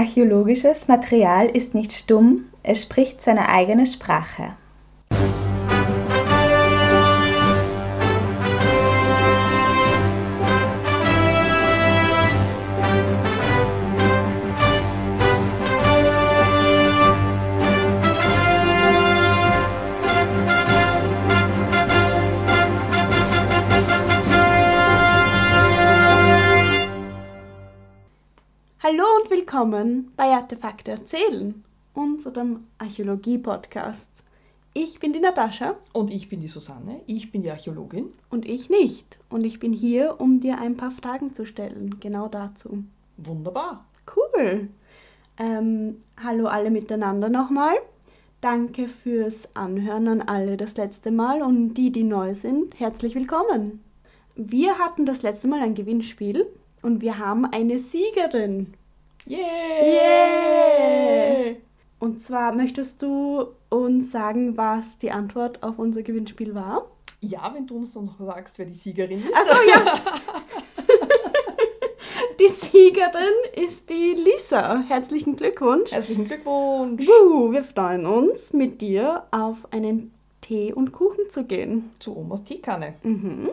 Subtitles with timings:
[0.00, 4.54] Archäologisches Material ist nicht stumm, es spricht seine eigene Sprache.
[29.60, 34.24] Willkommen bei Artefakte erzählen, unserem Archäologie-Podcast.
[34.72, 38.06] Ich bin die Natascha Und ich bin die Susanne, ich bin die Archäologin.
[38.30, 39.18] und ich nicht.
[39.28, 42.84] Und ich bin hier, um dir ein paar Fragen zu stellen, genau dazu.
[43.18, 43.84] Wunderbar.
[44.16, 44.70] Cool.
[45.36, 47.74] Ähm, hallo alle miteinander nochmal.
[48.40, 53.84] Danke fürs Anhören an alle das letzte Mal und die, die neu sind, herzlich willkommen.
[54.36, 56.46] Wir hatten das letzte Mal ein Gewinnspiel
[56.80, 58.72] und wir haben eine Siegerin.
[59.30, 59.94] Yay!
[59.94, 61.56] Yay!
[62.00, 66.90] Und zwar möchtest du uns sagen, was die Antwort auf unser Gewinnspiel war?
[67.20, 69.32] Ja, wenn du uns dann noch sagst, wer die Siegerin ist.
[69.36, 70.00] Achso, ja.
[72.40, 74.80] Die Siegerin ist die Lisa.
[74.88, 75.92] Herzlichen Glückwunsch.
[75.92, 80.10] Herzlichen Glückwunsch Wuhu, wir freuen uns, mit dir auf einen
[80.40, 81.90] Tee und Kuchen zu gehen.
[81.98, 82.94] zu Omas Teekanne.
[83.02, 83.50] Mhm.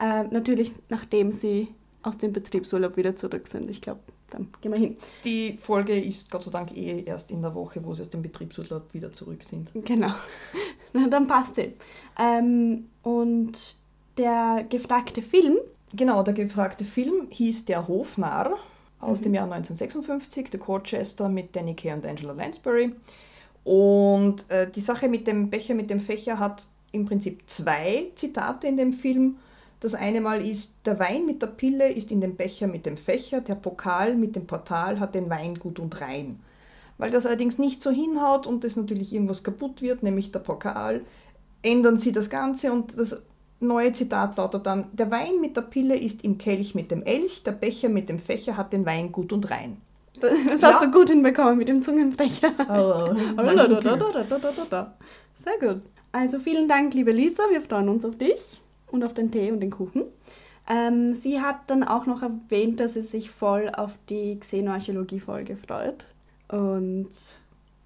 [0.00, 1.68] Äh, natürlich, nachdem sie
[2.02, 3.68] aus dem Betriebsurlaub wieder zurück sind.
[3.68, 4.00] Ich glaube,
[4.30, 4.96] dann gehen wir hin.
[5.24, 8.22] Die Folge ist Gott sei Dank eh erst in der Woche, wo sie aus dem
[8.22, 9.70] Betriebsurlaub wieder zurück sind.
[9.74, 10.12] Genau.
[10.92, 11.74] Na, dann passt sie.
[12.18, 13.76] Ähm, und
[14.18, 15.56] der gefragte Film,
[15.92, 18.56] Genau, der gefragte Film hieß Der Hofnarr
[19.00, 19.24] aus Mhm.
[19.24, 22.92] dem Jahr 1956, The Colchester mit Danny Kaye und Angela Lansbury.
[23.64, 28.68] Und äh, die Sache mit dem Becher, mit dem Fächer hat im Prinzip zwei Zitate
[28.68, 29.36] in dem Film.
[29.80, 32.98] Das eine Mal ist, der Wein mit der Pille ist in dem Becher mit dem
[32.98, 36.38] Fächer, der Pokal mit dem Portal hat den Wein gut und rein.
[36.98, 41.00] Weil das allerdings nicht so hinhaut und es natürlich irgendwas kaputt wird, nämlich der Pokal,
[41.62, 43.22] ändern sie das Ganze und das
[43.58, 47.42] neue Zitat lautet dann, der Wein mit der Pille ist im Kelch mit dem Elch,
[47.42, 49.78] der Becher mit dem Fächer hat den Wein gut und rein.
[50.20, 50.74] das Ja.
[50.74, 52.52] hast du gut hinbekommen mit dem Zungenbrecher.
[52.68, 53.14] Oh,
[55.42, 55.82] Sehr gut.
[56.12, 57.44] Also vielen Dank, liebe Lisa.
[57.50, 58.60] Wir freuen uns auf dich
[58.92, 60.04] und auf den Tee und den Kuchen.
[60.68, 66.06] Ähm, sie hat dann auch noch erwähnt, dass sie sich voll auf die Xenoarchäologie-Folge freut.
[66.48, 67.08] Und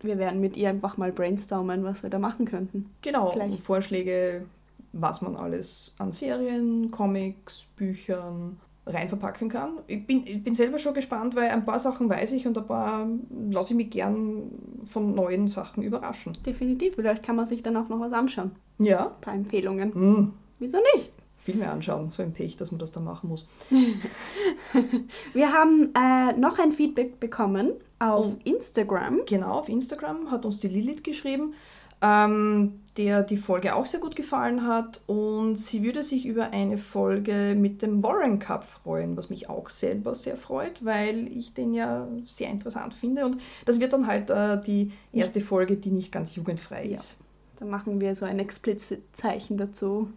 [0.00, 2.90] wir werden mit ihr einfach mal brainstormen, was wir da machen könnten.
[3.02, 4.44] Genau, und Vorschläge,
[4.92, 9.78] was man alles an Serien, Comics, Büchern rein verpacken kann.
[9.86, 12.66] Ich bin, ich bin selber schon gespannt, weil ein paar Sachen weiß ich und ein
[12.66, 13.08] paar
[13.50, 14.42] lasse ich mich gern
[14.84, 16.36] von neuen Sachen überraschen.
[16.44, 16.96] Definitiv.
[16.96, 18.50] Vielleicht kann man sich dann auch noch was anschauen.
[18.78, 19.94] Ja, Ein paar Empfehlungen.
[19.94, 21.12] hm, Wieso nicht?
[21.38, 23.46] viel mehr anschauen, so ein Pech, dass man das dann machen muss.
[25.34, 28.36] Wir haben äh, noch ein Feedback bekommen auf Oh.
[28.44, 29.20] Instagram.
[29.26, 31.52] Genau, auf Instagram hat uns die Lilith geschrieben,
[32.00, 36.78] ähm, der die Folge auch sehr gut gefallen hat und sie würde sich über eine
[36.78, 41.74] Folge mit dem Warren Cup freuen, was mich auch selber sehr freut, weil ich den
[41.74, 46.10] ja sehr interessant finde und das wird dann halt äh, die erste Folge, die nicht
[46.12, 46.94] ganz jugendfrei Ja.
[46.96, 47.18] ist.
[47.58, 50.08] Da machen wir so ein explizit Zeichen dazu,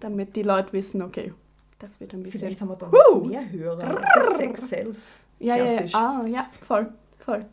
[0.00, 1.32] damit die Leute wissen, okay,
[1.78, 2.40] das wird ein bisschen.
[2.40, 3.98] Vielleicht haben wir noch mehr Hörer.
[4.14, 5.18] Das Sex Cells.
[5.38, 7.44] ja, ja, ja, ah, ja, voll, voll.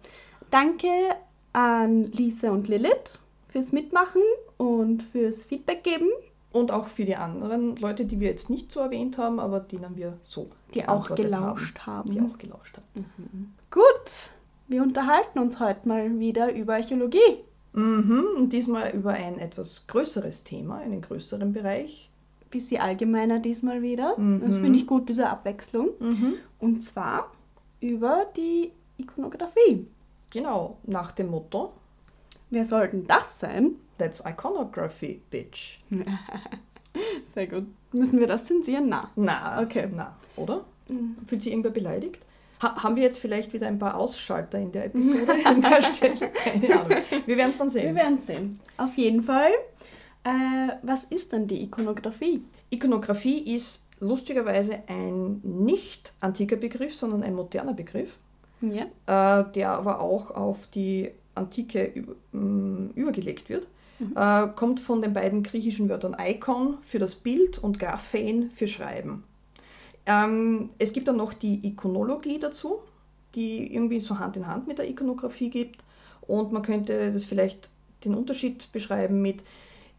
[0.49, 0.87] Danke
[1.53, 4.21] an Lisa und Lilith fürs Mitmachen
[4.57, 6.09] und fürs Feedback geben,
[6.51, 9.95] Und auch für die anderen Leute, die wir jetzt nicht so erwähnt haben, aber denen
[9.95, 12.11] wir so die auch gelauscht haben.
[12.11, 13.55] Die auch gelauscht haben.
[13.71, 14.31] Gut,
[14.67, 17.43] wir unterhalten uns heute mal wieder über Archäologie.
[17.73, 22.09] Mhm, und diesmal über ein etwas größeres Thema, einen größeren Bereich.
[22.53, 24.09] Bisschen allgemeiner diesmal wieder.
[24.11, 24.17] Das
[24.57, 24.61] Mhm.
[24.61, 25.89] finde ich gut, diese Abwechslung.
[26.59, 27.31] Und zwar
[27.79, 29.87] über die Ikonografie.
[30.31, 31.73] Genau, nach dem Motto,
[32.51, 33.71] Wer soll denn das sein?
[33.97, 35.79] That's Iconography, Bitch.
[37.33, 37.65] Sehr gut.
[37.91, 38.89] Müssen wir das zensieren?
[38.89, 39.09] Na.
[39.15, 39.89] Na, Okay.
[39.91, 40.63] na, oder?
[40.87, 41.15] Mhm.
[41.25, 42.19] Fühlt sich irgendwer beleidigt?
[42.61, 46.29] Ha haben wir jetzt vielleicht wieder ein paar Ausschalter in der Episode an der Stelle?
[46.29, 46.97] Keine Ahnung.
[47.25, 47.95] Wir werden es dann Wir sehen.
[47.95, 48.59] werden sehen.
[48.77, 49.51] Auf jeden Fall.
[50.23, 52.41] Äh, was ist denn die Ikonografie?
[52.69, 58.17] Ikonografie ist lustigerweise ein nicht antiker Begriff, sondern ein moderner Begriff.
[58.61, 59.41] Ja.
[59.41, 63.67] äh, der aber auch auf die Antike üb- m, übergelegt wird.
[63.99, 64.13] Mhm.
[64.15, 69.25] Äh, kommt von den beiden griechischen Wörtern Ikon für das Bild und Graphen für Schreiben.
[70.05, 72.79] Ähm, es gibt dann noch die Ikonologie dazu,
[73.35, 75.83] die irgendwie so Hand in Hand mit der Ikonografie gibt.
[76.21, 77.69] Und man könnte das vielleicht
[78.05, 79.43] den Unterschied beschreiben mit,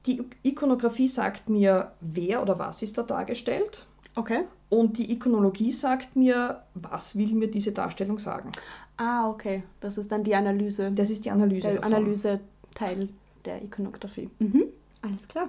[0.07, 3.87] die Ikonografie sagt mir, wer oder was ist da dargestellt.
[4.17, 4.45] Okay.
[4.69, 8.53] Und die Ikonologie sagt mir, was will mir diese Darstellung sagen.
[8.97, 9.63] Ah, okay.
[9.81, 10.91] Das ist dann die Analyse.
[10.93, 11.73] Das ist die Analyse.
[11.73, 11.85] der.
[11.85, 13.09] Analyse-Teil
[13.45, 14.31] der Ikonografie.
[14.39, 14.65] Mhm.
[15.03, 15.49] Alles klar.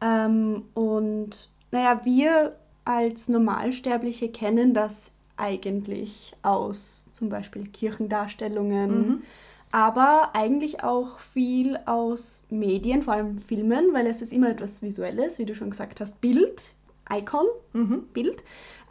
[0.00, 9.22] Ähm, und naja, wir als Normalsterbliche kennen das eigentlich aus zum Beispiel Kirchendarstellungen, Mhm.
[9.72, 15.38] Aber eigentlich auch viel aus Medien, vor allem Filmen, weil es ist immer etwas Visuelles,
[15.38, 16.72] wie du schon gesagt hast, Bild,
[17.12, 18.04] Icon, Mhm.
[18.12, 18.42] Bild.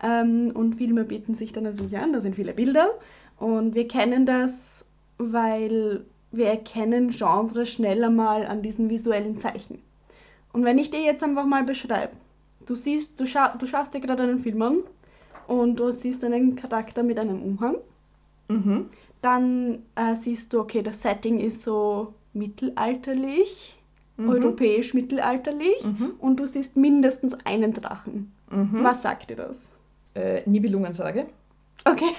[0.01, 2.91] Ähm, und Filme bieten sich dann natürlich an, da sind viele Bilder.
[3.37, 4.85] Und wir kennen das,
[5.17, 9.81] weil wir erkennen Genre schneller mal an diesen visuellen Zeichen.
[10.53, 12.13] Und wenn ich dir jetzt einfach mal beschreibe,
[12.65, 14.77] du siehst, du, scha du schaust dir gerade einen Film an
[15.47, 17.75] und du siehst einen Charakter mit einem Umhang,
[18.47, 18.89] Mhm.
[19.21, 23.75] Dann äh, siehst du, okay, das Setting ist so mittelalterlich,
[24.17, 24.29] Mhm.
[24.29, 26.11] europäisch mittelalterlich Mhm.
[26.19, 28.31] und du siehst mindestens einen Drachen.
[28.51, 28.83] Mhm.
[28.83, 29.69] Was sagt dir das?
[30.13, 31.27] Äh, Nibelungensage.
[31.85, 32.11] Okay.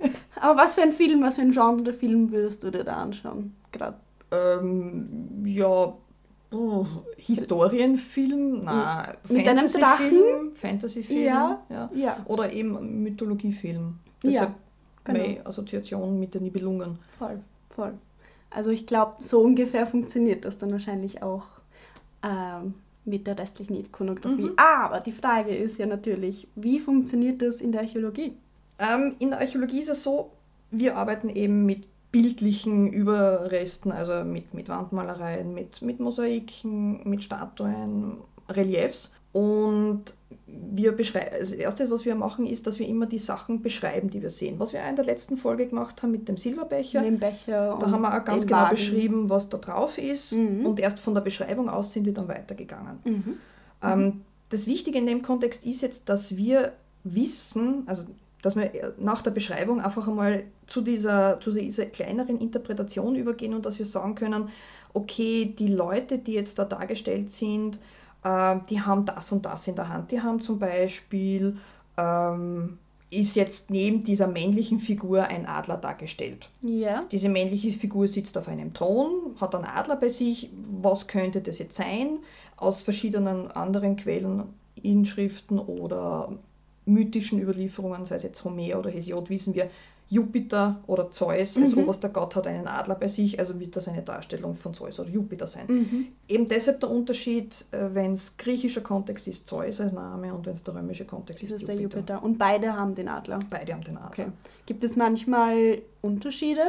[0.40, 3.54] Aber was für ein Film, was für ein Genre Film würdest du dir da anschauen?
[3.70, 3.96] Gerade.
[4.30, 5.94] Ähm, ja,
[6.50, 6.86] puh,
[7.16, 11.62] Historienfilm, na, Mit einem Fantasyfilm, Fantasyfilm, Ja.
[11.70, 11.90] ja.
[11.94, 13.94] Ja, Oder eben Mythologiefilm.
[14.24, 14.54] Ja, Deshalb
[15.04, 15.20] genau.
[15.20, 16.98] meine Assoziation mit den Nibelungen.
[17.18, 17.40] voll,
[17.70, 17.94] voll.
[18.50, 21.44] Also ich glaube, so ungefähr funktioniert das dann wahrscheinlich auch
[22.22, 24.42] ähm, mit der restlichen Ikonografie.
[24.42, 24.56] Mhm.
[24.56, 28.34] Aber die Frage ist ja natürlich, wie funktioniert das in der Archäologie?
[28.78, 30.30] Ähm, in der Archäologie ist es so,
[30.70, 38.18] wir arbeiten eben mit bildlichen Überresten, also mit, mit Wandmalereien, mit, mit Mosaiken, mit Statuen,
[38.48, 39.12] Reliefs.
[39.32, 40.14] Und
[40.74, 44.10] wir beschreiben, also das Erste, was wir machen, ist, dass wir immer die Sachen beschreiben,
[44.10, 44.58] die wir sehen.
[44.58, 47.00] Was wir auch in der letzten Folge gemacht haben mit dem Silberbecher.
[47.00, 48.76] Mit dem Becher Da haben wir auch ganz genau Wagen.
[48.76, 50.32] beschrieben, was da drauf ist.
[50.32, 50.66] Mhm.
[50.66, 52.98] Und erst von der Beschreibung aus sind wir dann weitergegangen.
[53.04, 53.36] Mhm.
[53.82, 54.20] Ähm,
[54.50, 56.72] das Wichtige in dem Kontext ist jetzt, dass wir
[57.04, 58.06] wissen, also
[58.42, 63.64] dass wir nach der Beschreibung einfach einmal zu dieser, zu dieser kleineren Interpretation übergehen und
[63.64, 64.48] dass wir sagen können,
[64.94, 67.78] okay, die Leute, die jetzt da dargestellt sind,
[68.24, 70.12] die haben das und das in der Hand.
[70.12, 71.58] Die haben zum Beispiel,
[71.96, 72.78] ähm,
[73.10, 76.48] ist jetzt neben dieser männlichen Figur ein Adler dargestellt.
[76.62, 77.04] Ja.
[77.12, 80.50] Diese männliche Figur sitzt auf einem Thron, hat einen Adler bei sich.
[80.80, 82.20] Was könnte das jetzt sein?
[82.56, 84.44] Aus verschiedenen anderen Quellen,
[84.82, 86.32] Inschriften oder
[86.86, 89.68] mythischen Überlieferungen, sei es jetzt Homer oder Hesiod, wissen wir,
[90.08, 91.82] Jupiter oder Zeus als Mhm.
[91.84, 95.08] oberster Gott hat einen Adler bei sich, also wird das eine Darstellung von Zeus oder
[95.08, 95.64] Jupiter sein.
[95.68, 96.06] Mhm.
[96.28, 100.64] Eben deshalb der Unterschied, wenn es griechischer Kontext ist, Zeus als Name und wenn es
[100.64, 102.22] der römische Kontext ist, ist der Jupiter.
[102.22, 103.38] Und beide haben den Adler.
[103.48, 104.26] Beide haben den Adler.
[104.26, 104.32] Okay.
[104.66, 106.64] Gibt es manchmal Unterschiede,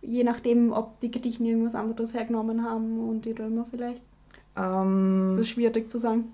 [0.00, 4.02] je nachdem, ob die Griechen irgendwas anderes hergenommen haben und die Römer vielleicht?
[4.56, 6.32] Ähm, Das ist schwierig zu sagen.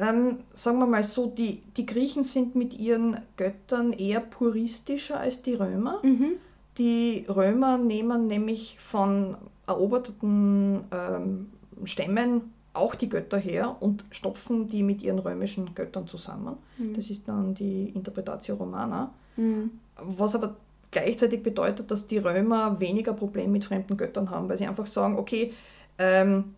[0.00, 5.42] Ähm, sagen wir mal so, die, die Griechen sind mit ihren Göttern eher puristischer als
[5.42, 6.00] die Römer.
[6.02, 6.32] Mhm.
[6.76, 9.36] Die Römer nehmen nämlich von
[9.66, 11.50] eroberten ähm,
[11.84, 16.56] Stämmen auch die Götter her und stopfen die mit ihren römischen Göttern zusammen.
[16.76, 16.94] Mhm.
[16.94, 19.12] Das ist dann die Interpretatio Romana.
[19.36, 19.72] Mhm.
[19.96, 20.56] Was aber
[20.90, 25.18] gleichzeitig bedeutet, dass die Römer weniger Probleme mit fremden Göttern haben, weil sie einfach sagen,
[25.18, 25.52] okay,
[25.98, 26.54] ähm,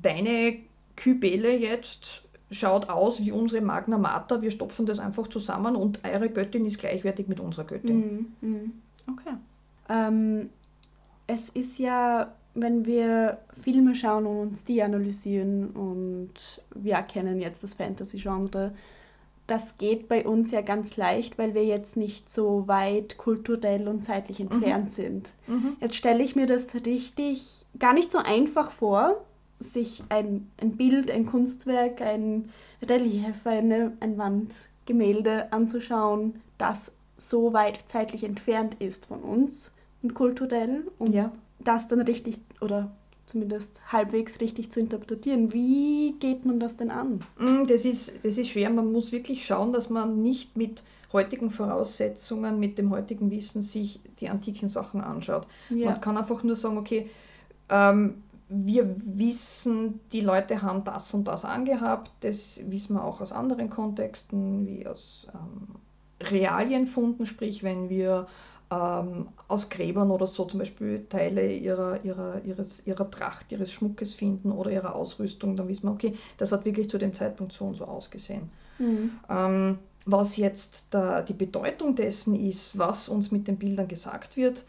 [0.00, 0.58] deine
[0.96, 2.22] Kybele jetzt
[2.52, 6.78] schaut aus wie unsere Magna Mater, wir stopfen das einfach zusammen und eure Göttin ist
[6.78, 8.28] gleichwertig mit unserer Göttin.
[8.40, 8.48] Mhm.
[8.48, 8.72] Mhm.
[9.10, 9.36] Okay.
[9.88, 10.50] Ähm,
[11.26, 17.62] es ist ja, wenn wir Filme schauen und uns die analysieren und wir erkennen jetzt
[17.62, 18.72] das Fantasy-Genre,
[19.46, 24.04] das geht bei uns ja ganz leicht, weil wir jetzt nicht so weit kulturell und
[24.04, 25.34] zeitlich entfernt sind.
[25.46, 25.76] Mhm.
[25.80, 29.24] Jetzt stelle ich mir das richtig gar nicht so einfach vor,
[29.62, 32.50] sich ein, ein Bild, ein Kunstwerk, ein
[32.82, 40.86] Relief, eine, ein Wandgemälde anzuschauen, das so weit zeitlich entfernt ist von uns und kulturell
[40.98, 41.30] und Ja.
[41.60, 42.90] das dann richtig oder
[43.26, 45.52] zumindest halbwegs richtig zu interpretieren.
[45.52, 47.20] Wie geht man das denn an?
[47.38, 48.68] Mm, Das ist, das ist schwer.
[48.70, 54.00] Man muss wirklich schauen, dass man nicht mit heutigen Voraussetzungen, mit dem heutigen Wissen sich
[54.18, 55.46] die antiken Sachen anschaut.
[55.70, 57.08] Man kann einfach nur sagen, okay,
[57.70, 58.22] ähm,
[58.54, 62.10] wir wissen, die Leute haben das und das angehabt.
[62.20, 65.76] Das wissen wir auch aus anderen Kontexten, wie aus ähm,
[66.20, 68.26] Realienfunden, sprich, wenn wir
[68.70, 74.12] ähm, aus Gräbern oder so zum Beispiel Teile ihrer, ihrer, ihres, ihrer Tracht, ihres Schmuckes
[74.12, 77.64] finden oder ihrer Ausrüstung, dann wissen wir, okay, das hat wirklich zu dem Zeitpunkt so
[77.64, 78.50] und so ausgesehen.
[78.78, 79.12] Mhm.
[79.30, 84.64] Ähm, was jetzt da die Bedeutung dessen ist, was uns mit den Bildern gesagt wird,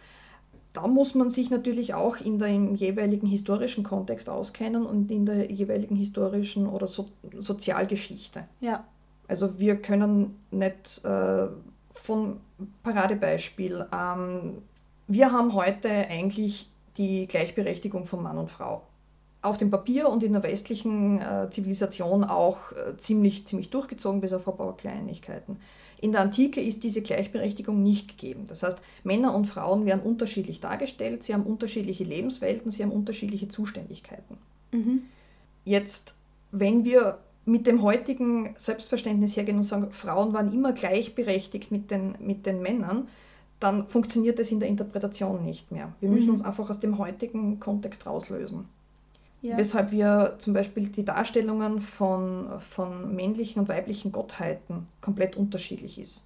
[0.74, 5.26] da muss man sich natürlich auch in der im jeweiligen historischen Kontext auskennen und in
[5.26, 7.06] der jeweiligen historischen oder so,
[7.38, 8.46] Sozialgeschichte.
[8.60, 8.84] Ja.
[9.28, 11.48] Also wir können nicht äh,
[11.92, 12.38] von
[12.82, 14.64] Paradebeispiel, ähm,
[15.08, 18.84] wir haben heute eigentlich die Gleichberechtigung von Mann und Frau.
[19.42, 24.32] Auf dem Papier und in der westlichen äh, Zivilisation auch äh, ziemlich, ziemlich durchgezogen, bis
[24.32, 25.58] auf ein paar Kleinigkeiten.
[26.04, 28.44] In der Antike ist diese Gleichberechtigung nicht gegeben.
[28.46, 33.48] Das heißt, Männer und Frauen werden unterschiedlich dargestellt, sie haben unterschiedliche Lebenswelten, sie haben unterschiedliche
[33.48, 34.36] Zuständigkeiten.
[34.74, 35.04] Mhm.
[35.64, 36.16] Jetzt,
[36.52, 42.16] wenn wir mit dem heutigen Selbstverständnis hergehen und sagen, Frauen waren immer gleichberechtigt mit den,
[42.20, 43.08] mit den Männern,
[43.62, 45.96] dann funktioniert das in der Interpretation nicht mehr.
[46.02, 46.34] Wir müssen mhm.
[46.34, 48.66] uns einfach aus dem heutigen Kontext rauslösen.
[49.44, 49.58] Ja.
[49.58, 56.24] Weshalb wir zum Beispiel die Darstellungen von, von männlichen und weiblichen Gottheiten komplett unterschiedlich ist.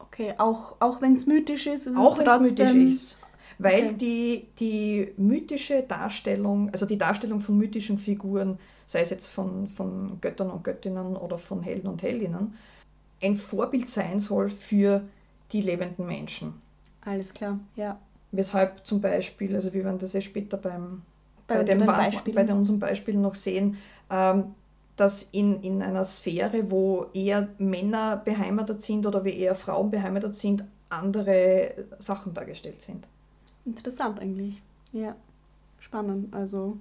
[0.00, 3.18] Okay, auch, auch wenn es mythisch ist, ist auch wenn es mythisch ist.
[3.58, 3.94] Weil okay.
[4.00, 10.18] die, die mythische Darstellung, also die Darstellung von mythischen Figuren, sei es jetzt von, von
[10.20, 12.54] Göttern und Göttinnen oder von Helden und Heldinnen,
[13.22, 15.02] ein Vorbild sein soll für
[15.52, 16.54] die lebenden Menschen.
[17.04, 17.96] Alles klar, ja.
[18.32, 21.02] Weshalb zum Beispiel, also wir werden das ja später beim,
[21.50, 22.34] bei, bei, dem Beispiel.
[22.34, 23.76] bei unserem Beispiel noch sehen,
[24.10, 24.54] ähm,
[24.96, 30.36] dass in, in einer Sphäre, wo eher Männer beheimatet sind oder wie eher Frauen beheimatet
[30.36, 33.06] sind, andere Sachen dargestellt sind.
[33.64, 34.60] Interessant eigentlich.
[34.92, 35.14] Ja,
[35.78, 36.34] spannend.
[36.34, 36.76] Also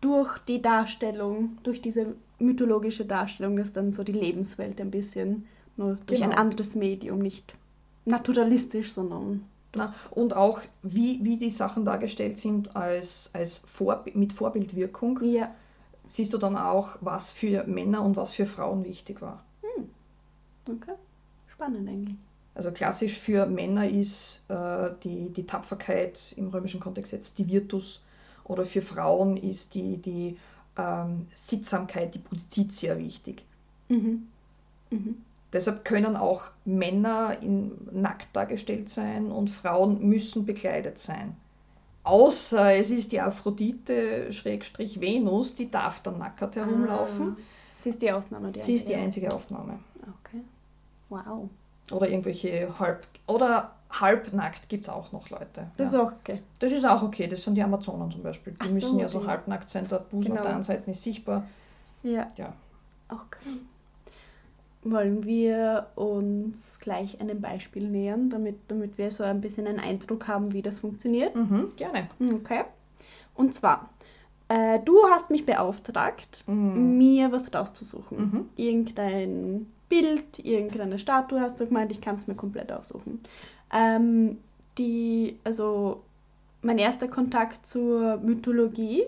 [0.00, 5.98] durch die Darstellung, durch diese mythologische Darstellung, ist dann so die Lebenswelt ein bisschen nur
[6.06, 6.32] durch genau.
[6.32, 7.54] ein anderes Medium, nicht
[8.04, 9.44] naturalistisch, sondern
[10.10, 15.50] und auch, wie, wie die Sachen dargestellt sind als, als Vor mit Vorbildwirkung, ja.
[16.06, 19.42] siehst du dann auch, was für Männer und was für Frauen wichtig war.
[19.62, 19.88] Hm.
[20.68, 20.94] Okay,
[21.52, 22.16] spannend eigentlich.
[22.54, 28.00] Also klassisch für Männer ist äh, die, die Tapferkeit im römischen Kontext jetzt die Virtus
[28.44, 30.38] oder für Frauen ist die, die
[30.76, 33.42] ähm, Sittsamkeit, die Pudicitia wichtig.
[33.88, 34.28] Mhm.
[34.90, 35.16] Mhm.
[35.54, 37.36] Deshalb können auch Männer
[37.92, 41.36] nackt dargestellt sein und Frauen müssen bekleidet sein.
[42.02, 47.36] Außer es ist die Aphrodite, Schrägstrich Venus, die darf dann nackt herumlaufen.
[47.38, 47.42] Ah,
[47.78, 48.50] sie ist die Ausnahme.
[48.50, 49.78] Die sie ist die einzige Ausnahme.
[50.20, 50.42] Okay.
[51.08, 51.48] Wow.
[51.92, 53.06] Oder irgendwelche halb...
[53.28, 55.68] Oder halbnackt gibt es auch noch Leute.
[55.76, 56.00] Das ja.
[56.00, 56.42] ist auch okay.
[56.58, 57.28] Das ist auch okay.
[57.28, 58.54] Das sind die Amazonen zum Beispiel.
[58.54, 59.86] Die Ach müssen so, ja so halbnackt sein.
[59.88, 60.40] Der Busen genau.
[60.40, 61.44] auf der einen Seite ist sichtbar.
[62.02, 62.26] Ja.
[62.36, 62.52] Ja.
[63.08, 63.60] Okay
[64.84, 70.28] wollen wir uns gleich einem Beispiel nähern, damit, damit wir so ein bisschen einen Eindruck
[70.28, 71.34] haben, wie das funktioniert.
[71.34, 72.08] Mhm, gerne.
[72.20, 72.64] Okay.
[73.34, 73.90] Und zwar,
[74.48, 76.98] äh, du hast mich beauftragt, mhm.
[76.98, 78.18] mir was rauszusuchen.
[78.18, 78.48] Mhm.
[78.56, 83.20] Irgendein Bild, irgendeine Statue hast du gemeint, ich kann es mir komplett aussuchen.
[83.72, 84.38] Ähm,
[84.78, 86.02] die, also
[86.62, 89.04] mein erster Kontakt zur Mythologie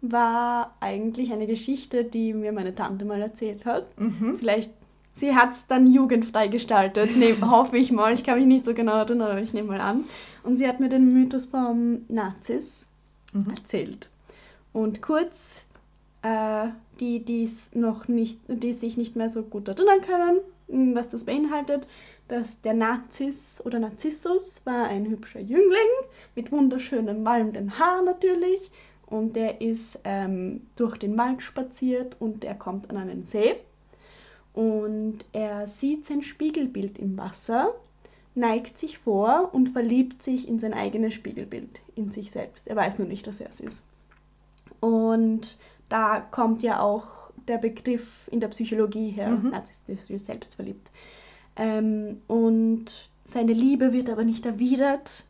[0.00, 3.98] war eigentlich eine Geschichte, die mir meine Tante mal erzählt hat.
[3.98, 4.36] Mhm.
[4.38, 4.70] Vielleicht
[5.18, 8.14] Sie hat es dann jugendfrei gestaltet, ne, hoffe ich mal.
[8.14, 10.04] Ich kann mich nicht so genau erinnern, aber ich nehme mal an.
[10.44, 12.88] Und sie hat mir den Mythos vom Nazis
[13.32, 13.50] mhm.
[13.50, 14.08] erzählt.
[14.72, 15.66] Und kurz,
[16.22, 16.68] äh,
[17.00, 21.88] die die's noch nicht, die sich nicht mehr so gut erinnern können, was das beinhaltet,
[22.28, 25.88] dass der Nazis oder Narzissus war ein hübscher Jüngling
[26.36, 28.70] mit wunderschönem wallendem Haar natürlich.
[29.06, 33.56] Und der ist ähm, durch den Wald spaziert und er kommt an einen See
[34.58, 37.76] und er sieht sein Spiegelbild im Wasser,
[38.34, 42.66] neigt sich vor und verliebt sich in sein eigenes Spiegelbild, in sich selbst.
[42.66, 43.84] Er weiß nur nicht, dass er es ist.
[44.80, 45.56] Und
[45.88, 49.50] da kommt ja auch der Begriff in der Psychologie her, mhm.
[49.50, 50.90] narzisstisch selbstverliebt.
[51.54, 55.22] Ähm, und seine Liebe wird aber nicht erwidert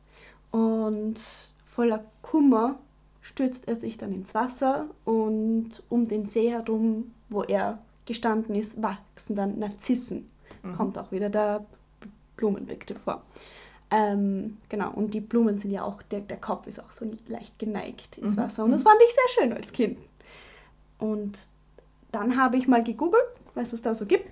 [0.53, 1.21] und
[1.67, 2.79] voller Kummer
[3.21, 7.79] stürzt er sich dann ins Wasser und um den See herum, wo er
[8.09, 10.29] gestanden ist, wachsen dann Narzissen.
[10.63, 10.73] Mhm.
[10.73, 11.65] Kommt auch wieder der
[12.37, 13.23] Blumenbegriff vor.
[13.91, 17.59] Ähm, genau, und die Blumen sind ja auch, der, der Kopf ist auch so leicht
[17.59, 18.41] geneigt ins mhm.
[18.41, 18.65] Wasser.
[18.65, 19.99] Und das fand ich sehr schön als Kind.
[20.99, 21.49] Und
[22.11, 23.23] dann habe ich mal gegoogelt,
[23.55, 24.27] was es da so gibt.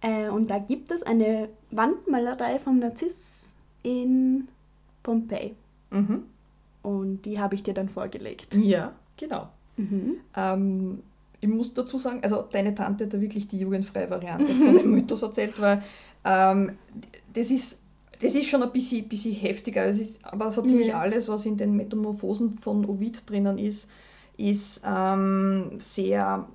[0.00, 4.48] Äh, und da gibt es eine Wandmalerei vom Narziss in
[5.02, 5.54] Pompeji.
[5.90, 6.24] Mhm.
[6.82, 8.54] Und die habe ich dir dann vorgelegt.
[8.54, 9.48] Ja, genau.
[9.76, 10.18] Mhm.
[10.36, 11.02] Ähm,
[11.46, 14.90] ich muss dazu sagen, also deine Tante hat da wirklich die jugendfreie Variante von dem
[14.94, 15.82] Mythos erzählt, weil
[16.24, 16.72] ähm,
[17.34, 17.78] das ist
[18.20, 19.84] das ist schon ein bisschen, bisschen heftiger.
[19.84, 21.00] Es ist, aber so ziemlich ja.
[21.00, 23.90] alles, was in den Metamorphosen von Ovid drinnen ist,
[24.38, 26.46] ist ähm, sehr,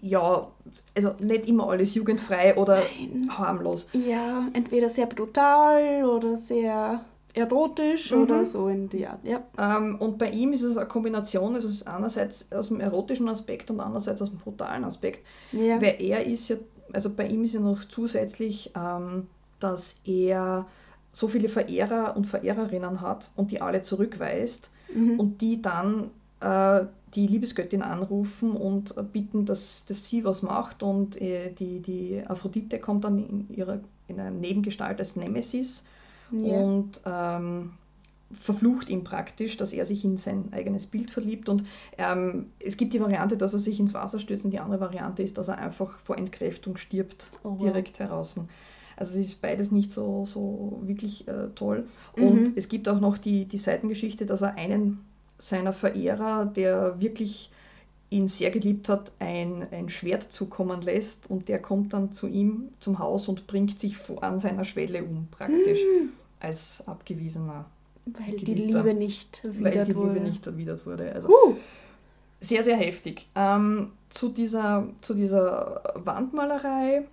[0.00, 0.46] ja,
[0.94, 3.28] also nicht immer alles jugendfrei oder Nein.
[3.36, 3.88] harmlos.
[3.92, 8.22] Ja, entweder sehr brutal oder sehr erotisch mhm.
[8.22, 9.20] oder so in die Art.
[9.24, 9.42] Ja.
[9.58, 13.28] Ähm, und bei ihm ist es eine Kombination, also es ist einerseits aus dem erotischen
[13.28, 15.24] Aspekt und andererseits aus dem brutalen Aspekt.
[15.52, 15.80] Ja.
[15.80, 16.56] Weil er ist ja,
[16.92, 19.26] also bei ihm ist ja noch zusätzlich, ähm,
[19.60, 20.66] dass er
[21.12, 25.20] so viele Verehrer und Verehrerinnen hat und die alle zurückweist Mhm.
[25.20, 26.10] und die dann
[26.40, 26.84] äh,
[27.14, 32.78] die Liebesgöttin anrufen und bitten, dass, dass sie was macht und äh, die, die Aphrodite
[32.78, 35.84] kommt dann in, ihrer, in einer Nebengestalt als Nemesis
[36.32, 36.56] ja.
[36.58, 37.72] und ähm,
[38.32, 41.48] verflucht ihn praktisch, dass er sich in sein eigenes Bild verliebt.
[41.48, 41.64] Und
[41.98, 45.22] ähm, es gibt die Variante, dass er sich ins Wasser stürzt und die andere Variante
[45.22, 47.58] ist, dass er einfach vor Entkräftung stirbt, Oh, wow.
[47.58, 48.38] direkt heraus.
[48.96, 51.86] Also es ist beides nicht so, so wirklich äh, toll.
[52.16, 52.22] Mhm.
[52.22, 55.04] Und es gibt auch noch die, die Seitengeschichte, dass er einen
[55.38, 57.50] seiner Verehrer, der wirklich
[58.10, 62.70] ihn sehr geliebt hat, ein, ein Schwert zukommen lässt und der kommt dann zu ihm
[62.80, 65.78] zum Haus und bringt sich vor, an seiner Schwelle um, praktisch,
[66.40, 67.66] als abgewiesener
[68.06, 68.54] Weil die.
[68.54, 70.14] Liebe nicht weil erwidert die wurde.
[70.14, 71.12] Liebe nicht erwidert wurde.
[71.12, 71.54] Also Huh.
[72.40, 73.28] sehr, sehr heftig.
[73.36, 77.04] Ähm, zu, dieser, zu dieser Wandmalerei,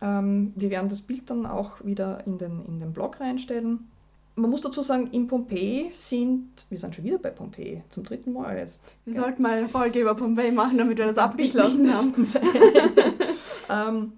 [0.00, 3.88] ähm, wir werden das Bild dann auch wieder in den, in den Blog reinstellen.
[4.38, 8.34] Man muss dazu sagen, in Pompeji sind, wir sind schon wieder bei Pompeji, zum dritten
[8.34, 8.82] Mal jetzt.
[9.06, 9.22] Wir Ja.
[9.22, 12.12] sollten mal eine Folge über Pompeji machen, damit wir das abgeschlossen haben.
[13.68, 14.12] Ähm,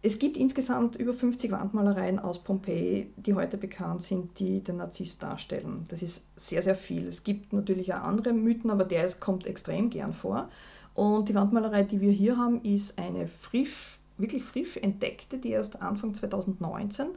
[0.00, 5.18] es gibt insgesamt über 50 Wandmalereien aus Pompeji, die heute bekannt sind, die den Narziss
[5.18, 5.84] darstellen.
[5.88, 7.06] Das ist sehr, sehr viel.
[7.06, 10.48] Es gibt natürlich auch andere Mythen, aber der ist, kommt extrem gern vor.
[10.94, 15.82] Und die Wandmalerei, die wir hier haben, ist eine frisch, wirklich frisch entdeckte, die erst
[15.82, 17.08] Anfang 2019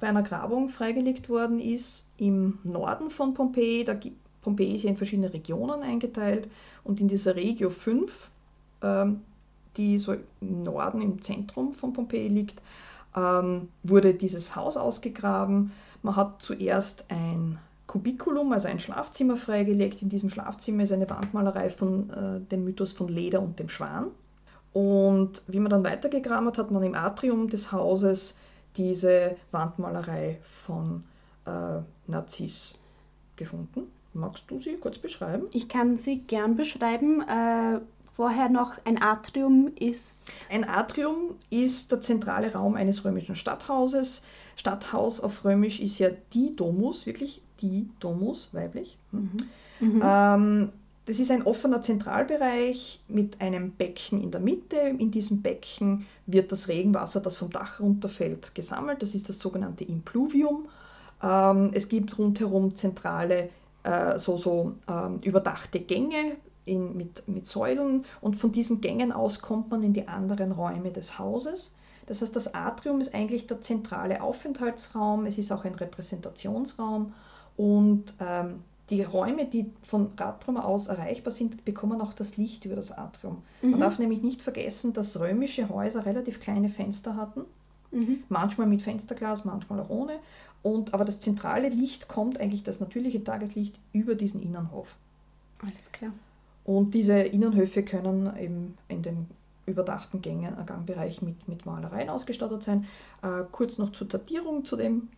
[0.00, 3.84] bei einer Grabung freigelegt worden ist im Norden von Pompeji.
[3.84, 3.96] Da
[4.42, 6.48] Pompeji ist ja in verschiedene Regionen eingeteilt
[6.82, 8.30] und in dieser Regio 5
[8.82, 9.20] ähm,
[9.76, 12.62] die so im Norden, im Zentrum von Pompeji liegt,
[13.16, 15.72] ähm, wurde dieses Haus ausgegraben.
[16.02, 20.02] Man hat zuerst ein Kubikulum, also ein Schlafzimmer freigelegt.
[20.02, 24.06] In diesem Schlafzimmer ist eine Wandmalerei von äh, dem Mythos von Leder und dem Schwan.
[24.72, 28.36] Und wie man dann weitergegraben hat, hat man im Atrium des Hauses
[28.76, 31.04] diese Wandmalerei von
[31.46, 32.74] äh, Narziss
[33.36, 33.90] gefunden.
[34.12, 35.46] Magst du sie kurz beschreiben?
[35.52, 37.22] Ich kann sie gern beschreiben.
[37.22, 40.16] Äh, vorher noch ein Atrium ist.
[40.50, 44.22] Ein Atrium ist der zentrale Raum eines römischen Stadthauses.
[44.56, 48.98] Stadthaus auf Römisch ist ja die Domus, wirklich die Domus, weiblich.
[49.10, 49.30] Hm.
[49.80, 50.02] Mhm.
[50.04, 50.72] Ähm,
[51.06, 54.76] das ist ein offener Zentralbereich mit einem Becken in der Mitte.
[54.76, 59.02] In diesem Becken wird das Regenwasser, das vom Dach runterfällt, gesammelt.
[59.02, 60.68] Das ist das sogenannte Impluvium.
[61.22, 63.50] Ähm, es gibt rundherum zentrale,
[63.82, 69.40] äh, so, so ähm, überdachte Gänge in, mit, mit Säulen und von diesen Gängen aus
[69.40, 71.74] kommt man in die anderen Räume des Hauses.
[72.06, 77.12] Das heißt, das Atrium ist eigentlich der zentrale Aufenthaltsraum, es ist auch ein Repräsentationsraum
[77.56, 82.76] und ähm, die Räume, die von Atrium aus erreichbar sind, bekommen auch das Licht über
[82.76, 83.42] das Atrium.
[83.62, 83.80] Man Mhm.
[83.80, 87.44] darf nämlich nicht vergessen, dass römische Häuser relativ kleine Fenster hatten,
[87.90, 88.24] Mhm.
[88.28, 90.14] manchmal mit Fensterglas, manchmal auch ohne.
[90.62, 94.96] Und, aber das zentrale Licht kommt eigentlich, das natürliche Tageslicht, über diesen Innenhof.
[95.62, 96.10] Alles klar.
[96.64, 99.26] Und diese Innenhöfe können eben in den
[99.66, 102.86] überdachten Gängen, äh, Gangbereich mit, mit Malereien ausgestattet sein.
[103.22, 105.08] Äh, kurz noch zur Datierung zu dem.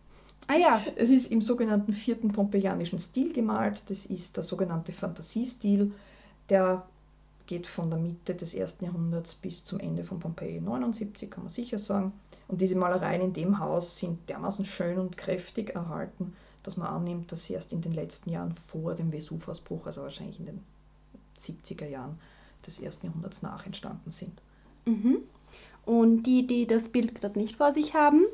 [0.45, 0.81] Ah ja.
[0.95, 3.83] Es ist im sogenannten vierten pompeianischen Stil gemalt.
[3.87, 5.91] Das ist der sogenannte Fantasiestil.
[6.49, 6.85] Der
[7.47, 11.51] geht von der Mitte des ersten Jahrhunderts bis zum Ende von Pompeji 79, kann man
[11.51, 12.13] sicher sagen.
[12.47, 17.31] Und diese Malereien in dem Haus sind dermaßen schön und kräftig erhalten, dass man annimmt,
[17.31, 20.63] dass sie erst in den letzten Jahren vor dem Vesuvausbruch, also wahrscheinlich in den
[21.39, 22.17] 70er Jahren
[22.65, 24.41] des ersten Jahrhunderts nach entstanden sind.
[24.85, 25.19] Mhm.
[25.85, 28.25] Und die, die das Bild gerade nicht vor sich haben,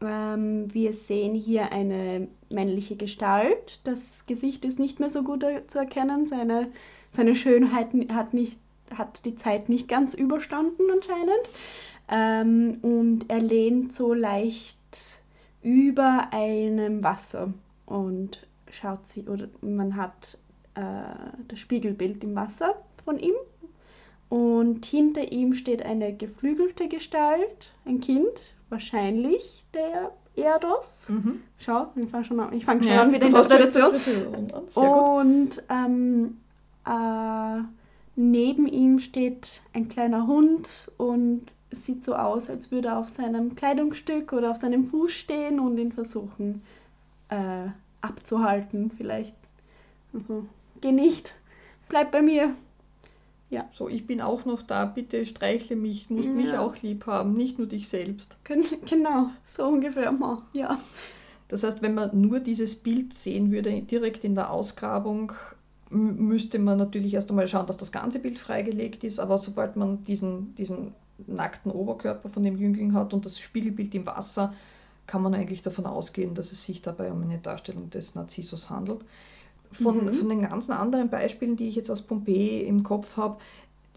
[0.00, 3.80] ähm, wir sehen hier eine männliche Gestalt.
[3.84, 6.26] Das Gesicht ist nicht mehr so gut zu erkennen.
[6.26, 6.68] Seine,
[7.12, 8.58] seine Schönheit hat, nicht,
[8.94, 11.48] hat die Zeit nicht ganz überstanden anscheinend.
[12.10, 15.20] Ähm, und er lehnt so leicht
[15.62, 17.52] über einem Wasser
[17.86, 20.38] und schaut sie, oder man hat
[20.74, 20.80] äh,
[21.48, 23.34] das Spiegelbild im Wasser von ihm
[24.28, 31.08] und hinter ihm steht eine geflügelte Gestalt, ein Kind, wahrscheinlich der Erdos.
[31.08, 31.42] Mhm.
[31.58, 33.94] Schau, ich fange schon an, ich fang schon Ja, an mit der Interpretation.
[34.74, 36.36] Und ähm,
[36.86, 37.62] äh,
[38.16, 43.08] neben ihm steht ein kleiner Hund und es sieht so aus, als würde er auf
[43.08, 46.62] seinem Kleidungsstück oder auf seinem Fuß stehen und ihn versuchen
[47.28, 47.68] äh,
[48.00, 48.90] abzuhalten.
[48.90, 49.34] Vielleicht.
[50.14, 50.46] Also,
[50.80, 51.34] geh nicht,
[51.88, 52.54] bleib bei mir.
[53.72, 56.60] So, ich bin auch noch da, bitte streichle mich, du musst mich Ja.
[56.60, 58.36] auch lieb haben, nicht nur dich selbst.
[58.44, 60.42] Gen- Genau, so ungefähr mal.
[60.52, 60.78] Ja.
[61.48, 65.32] Das heißt, wenn man nur dieses Bild sehen würde, direkt in der Ausgrabung,
[65.90, 70.04] müsste man natürlich erst einmal schauen, dass das ganze Bild freigelegt ist, aber sobald man
[70.04, 70.92] diesen, diesen
[71.26, 74.52] nackten Oberkörper von dem Jüngling hat und das Spiegelbild im Wasser,
[75.06, 79.00] kann man eigentlich davon ausgehen, dass es sich dabei um eine Darstellung des Narzissus handelt.
[79.72, 80.14] Von, Mhm.
[80.14, 83.36] von den ganzen anderen Beispielen, die ich jetzt aus Pompeji im Kopf habe,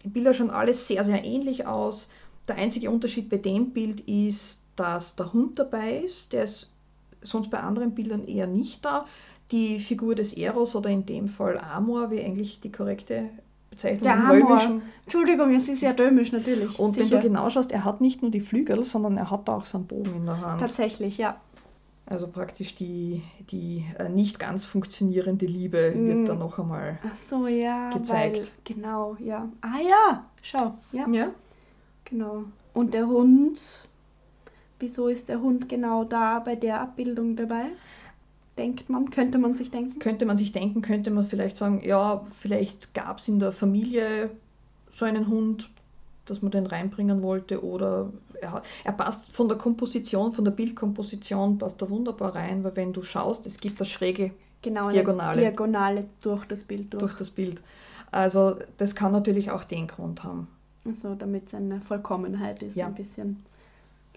[0.04, 2.10] die Bilder schauen alle sehr, sehr ähnlich aus.
[2.48, 6.32] Der einzige Unterschied bei dem Bild ist, dass der Hund dabei ist.
[6.32, 6.68] Der ist
[7.22, 9.06] sonst bei anderen Bildern eher nicht da.
[9.50, 13.28] Die Figur des Eros oder in dem Fall Amor, wie eigentlich die korrekte
[13.70, 14.50] Bezeichnung Der im Amor.
[14.50, 14.82] Römischen.
[15.04, 16.78] Entschuldigung, es ist ja römisch natürlich.
[16.78, 17.18] Und wenn sicher.
[17.18, 20.14] du genau schaust, er hat nicht nur die Flügel, sondern er hat auch seinen Bogen
[20.16, 20.60] in der Hand.
[20.60, 21.36] Tatsächlich, ja.
[22.04, 26.06] Also praktisch die, die äh, nicht ganz funktionierende Liebe Mm.
[26.08, 26.98] wird da noch einmal.
[27.08, 27.90] Ach so, ja.
[27.90, 28.38] Gezeigt.
[28.38, 29.48] Weil, genau, ja.
[29.60, 30.74] Ah ja, schau.
[30.92, 31.30] Ja, Ja.
[32.04, 32.44] genau.
[32.74, 33.60] Und der Hund,
[34.80, 37.66] wieso ist der Hund genau da bei der Abbildung dabei?
[38.58, 39.98] Denkt man, könnte man sich denken?
[39.98, 44.30] Könnte man sich denken, könnte man vielleicht sagen, ja, vielleicht gab es in der Familie
[44.92, 45.70] so einen Hund,
[46.26, 50.52] dass man den reinbringen wollte oder er, hat, er passt von der Komposition, von der
[50.52, 54.30] Bildkomposition, passt er wunderbar rein, weil wenn du schaust, es gibt das Schräge
[54.62, 55.40] Genau, Diagonale.
[55.40, 57.00] Diagonale durch das Bild durch.
[57.00, 57.60] durch das Bild.
[58.12, 60.46] Also das kann natürlich auch den Grund haben.
[60.84, 62.86] Also damit es eine Vollkommenheit ist, Ja.
[62.86, 63.42] ein bisschen.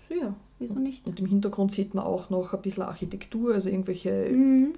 [0.10, 1.08] Ja, wieso nicht?
[1.08, 4.76] Und im Hintergrund sieht man auch noch ein bisschen Architektur, also irgendwelche Mhm.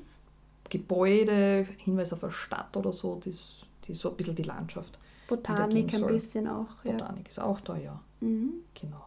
[0.70, 4.98] Gebäude, Hinweis auf eine Stadt oder so, das, die so ein bisschen die Landschaft.
[5.28, 6.68] Botanik ein bisschen auch.
[6.84, 6.94] Ja.
[6.94, 8.54] Botanik ist auch da, ja, Mhm.
[8.80, 9.06] genau.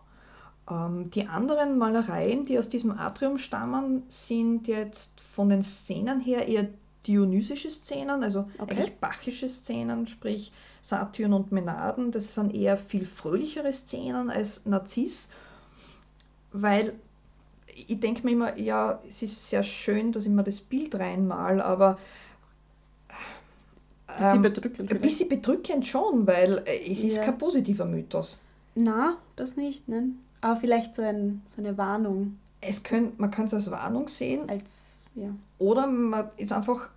[0.70, 6.46] Ähm, die anderen Malereien, die aus diesem Atrium stammen, sind jetzt von den Szenen her
[6.46, 6.68] eher
[7.06, 8.74] dionysische Szenen, also Okay.
[8.76, 10.52] eigentlich bachische Szenen, sprich
[10.82, 12.12] Satyren und Menaden.
[12.12, 15.30] Das sind eher viel fröhlichere Szenen als Narziss,
[16.52, 16.94] weil
[17.88, 21.62] ich denke mir immer, ja, es ist sehr schön, dass ich mir das Bild reinmal,
[21.62, 21.98] aber
[24.16, 27.24] Bisschen ähm, bedrückend ein bisschen bedrückend schon, weil äh, es ist Ja.
[27.24, 28.40] kein positiver Mythos.
[28.74, 30.10] Na, das nicht, ne?
[30.40, 34.48] Aber vielleicht so, ein, so eine Warnung Es können, man kann es als Warnung sehen
[34.48, 35.28] als, ja.
[35.58, 36.88] oder man ist einfach,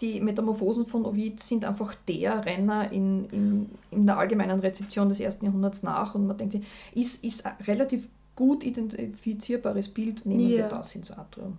[0.00, 5.20] die Metamorphosen von Ovid sind einfach der Renner in, in, in der allgemeinen Rezeption des
[5.20, 6.62] ersten Jahrhunderts nach und man denkt sich,
[6.94, 10.68] ist, ist ein relativ gut identifizierbares Bild, nehmen wir Ja.
[10.68, 11.56] das ins Atrium.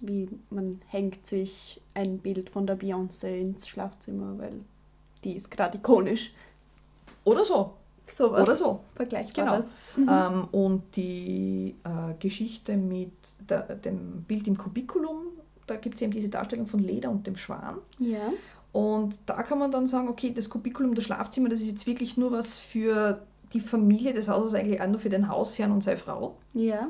[0.00, 4.52] Wie man hängt sich ein Bild von der Beyoncé ins Schlafzimmer, weil
[5.24, 6.32] die ist gerade ikonisch.
[7.24, 7.74] Oder so,
[8.14, 8.42] Sowas.
[8.42, 8.80] oder so.
[8.94, 9.56] Vergleichbar Genau.
[9.56, 9.70] das.
[9.96, 10.08] Mhm.
[10.08, 13.12] Ähm, und die äh, Geschichte mit
[13.48, 15.22] der, dem Bild im Kubikulum,
[15.66, 17.78] da gibt es eben diese Darstellung von Leder und dem Schwan.
[17.98, 18.32] ja.
[18.70, 22.18] Und da kann man dann sagen, okay, das Kubikulum, das Schlafzimmer, das ist jetzt wirklich
[22.18, 23.22] nur was für
[23.54, 26.36] die Familie des Hauses, eigentlich auch nur für den Hausherrn und seine Frau.
[26.52, 26.86] Ja.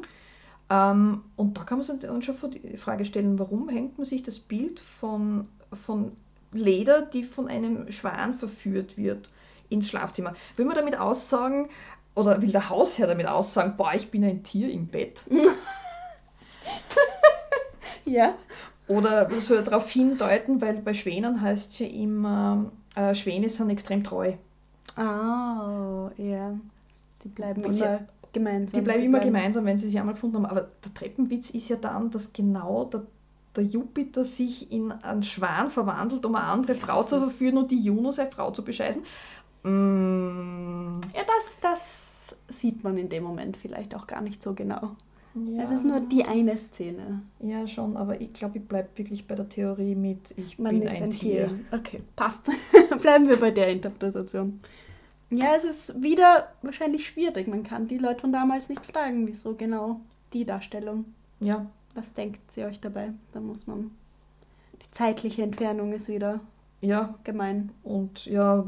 [0.70, 4.22] Ähm, und da kann man sich dann schon die Frage stellen, warum hängt man sich
[4.22, 5.48] das Bild von,
[5.86, 6.12] von
[6.52, 9.30] Leder, die von einem Schwan verführt wird,
[9.70, 10.34] ins Schlafzimmer?
[10.56, 11.68] Will man damit aussagen,
[12.14, 15.24] oder will der Hausherr damit aussagen, boah, ich bin ein Tier im Bett?
[18.08, 18.34] Ja.
[18.86, 23.68] Oder soll er darauf hindeuten, weil bei Schwänen heißt es ja immer, äh, Schwäne sind
[23.68, 24.32] extrem treu.
[24.96, 26.58] Ah, ja.
[27.22, 28.00] Die bleiben immer
[28.32, 28.80] gemeinsam.
[28.80, 30.46] Die bleiben immer gemeinsam, wenn sie sich einmal gefunden haben.
[30.46, 33.06] Aber der Treppenwitz ist ja dann, dass genau der,
[33.56, 37.80] der Jupiter sich in einen Schwan verwandelt, um eine andere Frau zu verführen und die
[37.82, 39.02] Juno seine Frau zu bescheißen.
[39.62, 44.96] Mm, Ja, das, das sieht man in dem Moment vielleicht auch gar nicht so genau.
[45.34, 47.22] ja, Es ist nur die eine Szene.
[47.40, 50.82] Ja, schon, aber ich glaube, ich bleibe wirklich bei der Theorie mit, ich Man bin
[50.82, 51.50] ist ein, Tier.
[51.70, 52.50] Okay, passt.
[53.02, 54.60] Bleiben wir bei der Interpretation.
[55.30, 57.48] Ja, es ist wieder wahrscheinlich schwierig.
[57.48, 60.00] Man kann die Leute von damals nicht fragen, wieso genau
[60.32, 61.04] die Darstellung.
[61.40, 63.12] Ja, Was denkt sie euch dabei?
[63.32, 63.90] Da muss man.
[64.82, 66.40] Die zeitliche Entfernung ist wieder
[66.80, 67.70] ja, gemein.
[67.82, 68.64] und ja,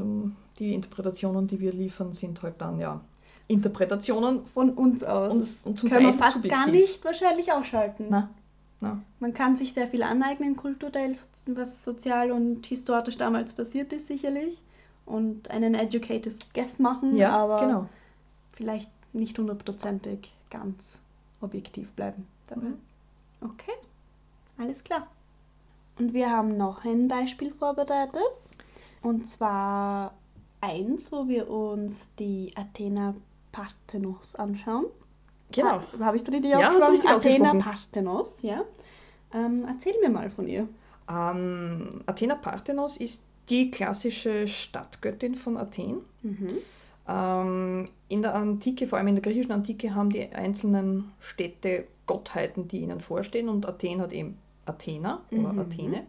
[0.58, 3.00] die Interpretationen, die wir liefern, sind halt dann ja
[3.46, 4.44] Interpretationen.
[4.46, 5.32] Von uns aus.
[5.34, 6.58] Und- und zum können wir Teil fast subjektiv.
[6.58, 8.06] gar nicht wahrscheinlich ausschalten.
[8.10, 8.30] Na,
[8.80, 9.00] na.
[9.20, 14.60] Man kann sich sehr viel aneignen, kulturell, was sozial und historisch damals passiert ist, sicherlich.
[15.10, 17.86] Und einen educated guess machen, Ja, aber genau.
[18.54, 21.00] vielleicht nicht hundertprozentig ganz
[21.40, 22.66] objektiv bleiben dabei.
[22.68, 22.78] Mhm.
[23.42, 23.72] Okay,
[24.58, 25.06] alles klar.
[25.98, 28.22] Und wir haben noch ein Beispiel vorbereitet.
[29.02, 30.12] Und zwar
[30.60, 33.14] eins, wo wir uns die Athena
[33.52, 34.86] Parthenos anschauen.
[35.52, 35.80] Genau.
[35.80, 36.90] Ha- Habe ich es richtig Ja, hast du ausgesprochen?
[36.92, 37.60] richtig Athena ausgesprochen.
[37.80, 38.60] Parthenos, ja.
[39.34, 40.68] Ähm, erzähl mir mal von ihr.
[41.08, 45.98] Ähm, Athena Parthenos ist die klassische Stadtgöttin von Athen.
[46.22, 46.58] Mhm.
[47.08, 52.68] Ähm, in der Antike, vor allem in der griechischen Antike, haben die einzelnen Städte Gottheiten,
[52.68, 55.58] die ihnen vorstehen und Athen hat eben Athena oder Mhm.
[55.58, 56.06] Athene.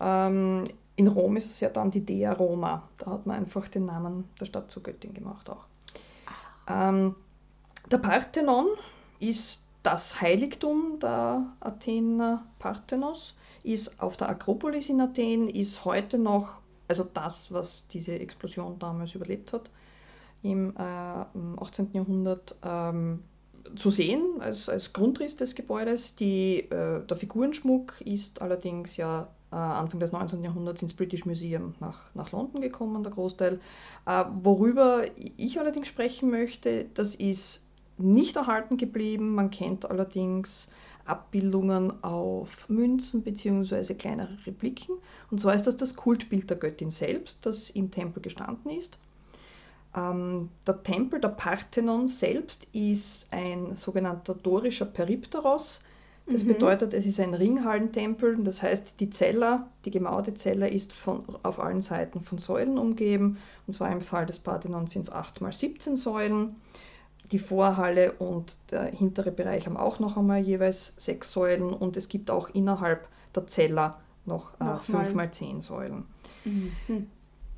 [0.00, 0.64] Ähm,
[0.96, 2.82] in Rom ist es ja dann die Dea Roma.
[2.98, 5.64] Da hat man einfach den Namen der Stadt zur Göttin gemacht auch.
[6.68, 7.14] Ähm,
[7.90, 8.66] der Parthenon
[9.18, 16.60] ist das Heiligtum der Athener Parthenos ist auf der Akropolis in Athen, ist heute noch,
[16.88, 19.70] also das, was diese Explosion damals überlebt hat,
[20.42, 21.90] im, äh, im 18.
[21.92, 23.22] Jahrhundert ähm,
[23.76, 26.16] zu sehen als, als Grundriss des Gebäudes.
[26.16, 30.42] Die, äh, der Figurenschmuck ist allerdings ja äh, Anfang des 19.
[30.42, 33.60] Jahrhunderts ins British Museum nach, nach London gekommen, der Großteil.
[34.06, 35.04] Äh, worüber
[35.36, 37.64] ich allerdings sprechen möchte, das ist
[37.98, 39.34] nicht erhalten geblieben.
[39.34, 40.68] Man kennt allerdings
[41.10, 43.94] Abbildungen auf Münzen bzw.
[43.94, 44.96] kleinere Repliken.
[45.30, 48.98] Und zwar ist das das Kultbild der Göttin selbst, das im Tempel gestanden ist.
[49.96, 55.82] Ähm, der Tempel der Parthenon selbst ist ein sogenannter dorischer Peripteros.
[56.26, 56.48] Das mhm.
[56.48, 61.58] bedeutet, es ist ein Ringhallentempel, das heißt, die Zella, die gemauerte Zella ist von, auf
[61.58, 63.38] allen Seiten von Säulen umgeben.
[63.66, 66.56] Und zwar im Fall des Parthenon sind es 8 mal 17 Säulen.
[67.32, 72.08] Die Vorhalle und der hintere Bereich haben auch noch einmal jeweils sechs Säulen und es
[72.08, 76.04] gibt auch innerhalb der Zella noch, äh, 5 mal 10 Säulen.
[76.44, 77.06] Mhm.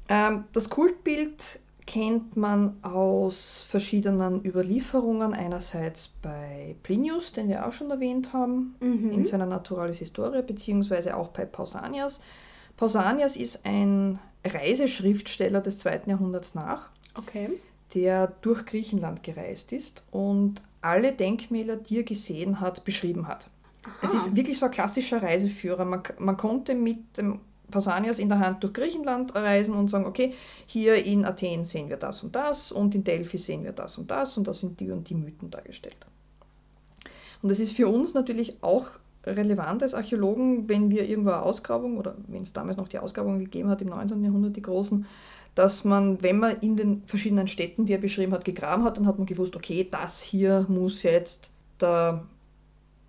[0.09, 5.35] Ähm, das Kultbild kennt man aus verschiedenen Überlieferungen.
[5.35, 9.11] Einerseits bei Plinius, den wir auch schon erwähnt haben, mhm.
[9.11, 12.21] in seiner Naturalis Historia, beziehungsweise auch bei Pausanias.
[12.77, 17.51] Pausanias ist ein Reiseschriftsteller des zweiten Jahrhunderts nach, okay.
[17.95, 23.49] Der durch Griechenland gereist ist und alle Denkmäler, die er gesehen hat, beschrieben hat.
[23.85, 23.93] Aha.
[24.03, 25.85] Es ist wirklich so ein klassischer Reiseführer.
[25.85, 30.35] Man, man konnte mit dem Pausanias in der Hand durch Griechenland reisen und sagen, okay,
[30.67, 34.11] hier in Athen sehen wir das und das und in Delphi sehen wir das und
[34.11, 35.97] das und da sind die und die Mythen dargestellt.
[37.43, 38.87] Und das ist für uns natürlich auch
[39.25, 43.39] relevant als Archäologen, wenn wir irgendwo eine Ausgrabung oder wenn es damals noch die Ausgrabung
[43.39, 44.23] gegeben hat im 19.
[44.23, 45.07] Jahrhundert, die großen,
[45.55, 49.07] dass man, wenn man in den verschiedenen Städten, die er beschrieben hat, gegraben hat, dann
[49.07, 52.25] hat man gewusst, okay, das hier muss jetzt der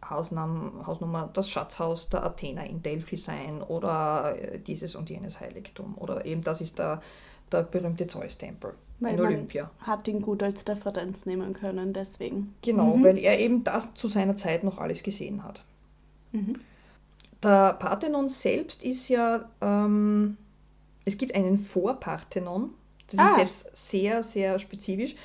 [0.09, 5.95] Hausnum Hausnummer das Schatzhaus der Athener in Delphi sein oder äh, dieses und jenes Heiligtum.
[5.97, 7.01] Oder eben das ist der,
[7.51, 9.69] der berühmte Zeus-Tempel in Olympia.
[9.79, 12.53] hat ihn gut als Referenz nehmen können, deswegen.
[12.61, 13.03] Genau, mhm.
[13.03, 15.61] weil er eben das zu seiner Zeit noch alles gesehen hat.
[16.31, 16.59] Mhm.
[17.41, 20.37] Der Parthenon selbst ist ja, ähm,
[21.05, 22.71] es gibt einen Vorparthenon,
[23.07, 23.29] das ah.
[23.31, 25.15] ist jetzt sehr, sehr spezifisch.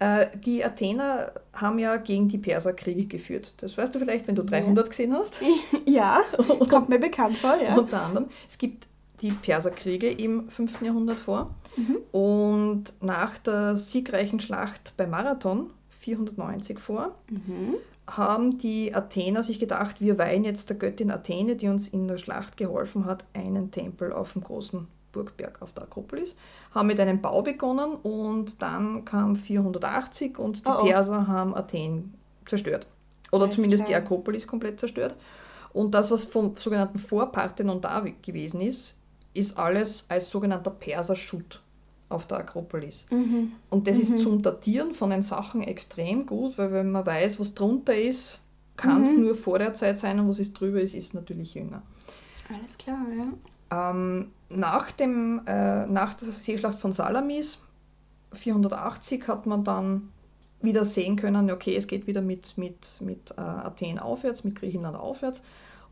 [0.00, 3.54] Äh, die Athener haben ja gegen die Perser Kriege geführt.
[3.58, 4.88] Das weißt du vielleicht, wenn du 300 ja.
[4.88, 5.40] gesehen hast.
[5.86, 6.22] Ja,
[6.68, 7.76] kommt mir bekannt vor, ja.
[7.76, 8.28] Unter anderem.
[8.48, 8.86] Es gibt
[9.22, 10.82] die Perserkriege im 5.
[10.82, 11.54] Jahrhundert vor.
[11.76, 11.98] Mhm.
[12.12, 15.70] Und nach der siegreichen Schlacht bei Marathon
[16.00, 17.74] 490 vor, mhm.
[18.06, 22.18] haben die Athener sich gedacht, wir weihen jetzt der Göttin Athene, die uns in der
[22.18, 26.36] Schlacht geholfen hat, einen Tempel auf dem großen Burgberg auf der Akropolis,
[26.74, 30.84] haben mit einem Bau begonnen und dann kam 480 und die oh, oh.
[30.84, 32.14] Perser haben Athen
[32.46, 32.86] zerstört.
[33.30, 34.00] Oder Alles zumindest klar.
[34.00, 35.14] die Akropolis komplett zerstört.
[35.72, 38.96] Und das, was vom sogenannten Vorparthenon da gewesen ist,
[39.34, 41.62] ist alles als sogenannter Perserschutt
[42.08, 43.06] auf der Akropolis.
[43.10, 43.52] Mhm.
[43.70, 44.02] Und das mhm.
[44.02, 48.40] ist zum Datieren von den Sachen extrem gut, weil wenn man weiß, was drunter ist,
[48.76, 49.24] kann es mhm.
[49.24, 51.82] nur vor der Zeit sein und was ist drüber ist, ist natürlich jünger.
[52.48, 53.90] Alles klar, ja.
[53.90, 57.58] Ähm, nach, dem, äh, nach der Seeschlacht von Salamis
[58.32, 60.08] 480 hat man dann
[60.60, 64.96] wieder sehen können, okay, es geht wieder mit, mit, mit äh, Athen aufwärts, mit Griechenland
[64.96, 65.42] aufwärts.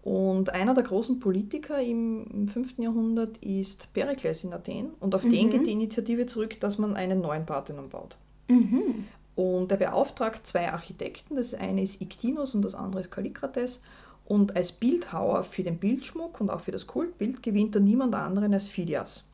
[0.02, 2.78] Und einer der großen Politiker im, im 5.
[2.78, 4.90] Jahrhundert ist Perikles in Athen.
[5.00, 5.30] Und auf mhm.
[5.30, 8.16] den geht die Initiative zurück, dass man einen neuen Parthenon baut.
[8.48, 9.04] Mhm.
[9.34, 13.82] Und er beauftragt zwei Architekten, das eine ist Iktinos und das andere ist Kallikrates.
[14.26, 18.52] Und als Bildhauer für den Bildschmuck und auch für das Kultbild gewinnt er niemand anderen
[18.52, 19.24] als Phidias.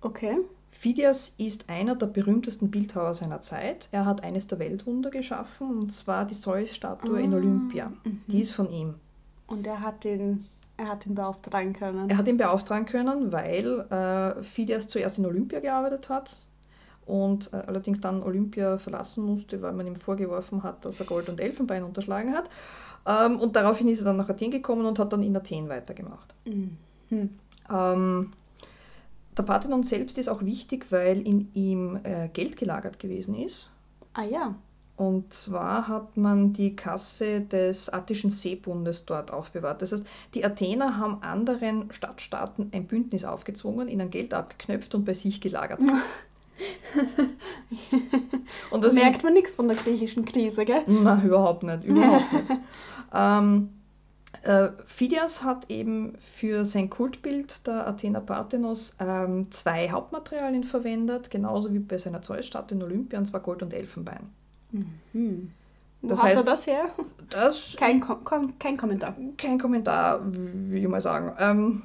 [0.00, 0.38] Okay.
[0.70, 3.88] Phidias ist einer der berühmtesten Bildhauer seiner Zeit.
[3.92, 7.92] Er hat eines der Weltwunder geschaffen, und zwar die Zeus-Statue ah, in Olympia.
[8.04, 8.20] Mhm.
[8.26, 8.94] Die ist von ihm.
[9.46, 12.10] Und er hat den, er hat ihn beauftragen können.
[12.10, 16.36] Er hat ihn beauftragen können, weil äh, Phidias zuerst in Olympia gearbeitet hat
[17.06, 21.28] und äh, allerdings dann Olympia verlassen musste, weil man ihm vorgeworfen hat, dass er Gold
[21.28, 22.50] und Elfenbein unterschlagen hat.
[23.06, 26.34] Ähm, und daraufhin ist er dann nach Athen gekommen und hat dann in Athen weitergemacht.
[26.44, 26.76] Mhm.
[27.70, 28.32] Ähm,
[29.36, 33.70] der Parthenon selbst ist auch wichtig, weil in ihm äh, Geld gelagert gewesen ist.
[34.14, 34.54] Ah ja.
[34.96, 39.82] Und zwar hat man die Kasse des attischen Seebundes dort aufbewahrt.
[39.82, 45.12] Das heißt, die Athener haben anderen Stadtstaaten ein Bündnis aufgezwungen, ihnen Geld abgeknöpft und bei
[45.12, 45.80] sich gelagert.
[48.70, 50.82] und das merkt man nichts von der griechischen Krise, gell?
[50.86, 51.84] Nein, überhaupt nicht.
[51.84, 52.44] Überhaupt nicht.
[53.14, 53.70] Ähm,
[54.42, 61.72] äh, Phidias hat eben für sein Kultbild der Athener Parthenos ähm, zwei Hauptmaterialien verwendet, genauso
[61.72, 64.28] wie bei seiner Zeusstatue in Olympia, und zwar Gold und Elfenbein.
[64.72, 65.52] Mhm.
[66.02, 66.84] Wo Das hat heißt- er das her?
[67.30, 69.14] Das Kein, Kom kein Kommentar.
[69.38, 70.20] kein Kommentar,
[70.72, 71.32] ich mal sagen.
[71.38, 71.82] Ähm,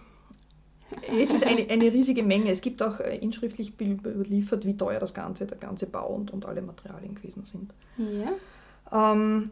[1.08, 2.52] es ist eine, eine riesige Menge.
[2.52, 6.32] Es gibt auch äh, inschriftlich be- überliefert, wie teuer das Ganze, der ganze Bau und,
[6.32, 7.74] und alle Materialien gewesen sind.
[7.98, 9.14] Ja.
[9.14, 9.52] Ähm,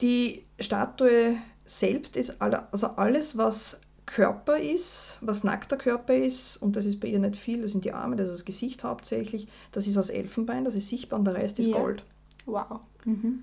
[0.00, 6.76] die Statue selbst ist alle, also alles, was Körper ist, was nackter Körper ist, und
[6.76, 9.48] das ist bei ihr nicht viel, das sind die Arme, das ist das Gesicht hauptsächlich,
[9.72, 11.78] das ist aus Elfenbein, das ist sichtbar und der Rest ist Ja.
[11.78, 12.04] Gold.
[12.44, 12.80] Wow.
[13.04, 13.42] Mhm.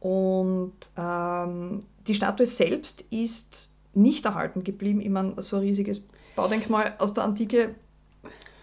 [0.00, 5.00] Und ähm, die Statue selbst ist nicht erhalten geblieben.
[5.00, 6.02] Ich meine, so ein riesiges
[6.38, 7.74] Baudenkmal aus der Antike.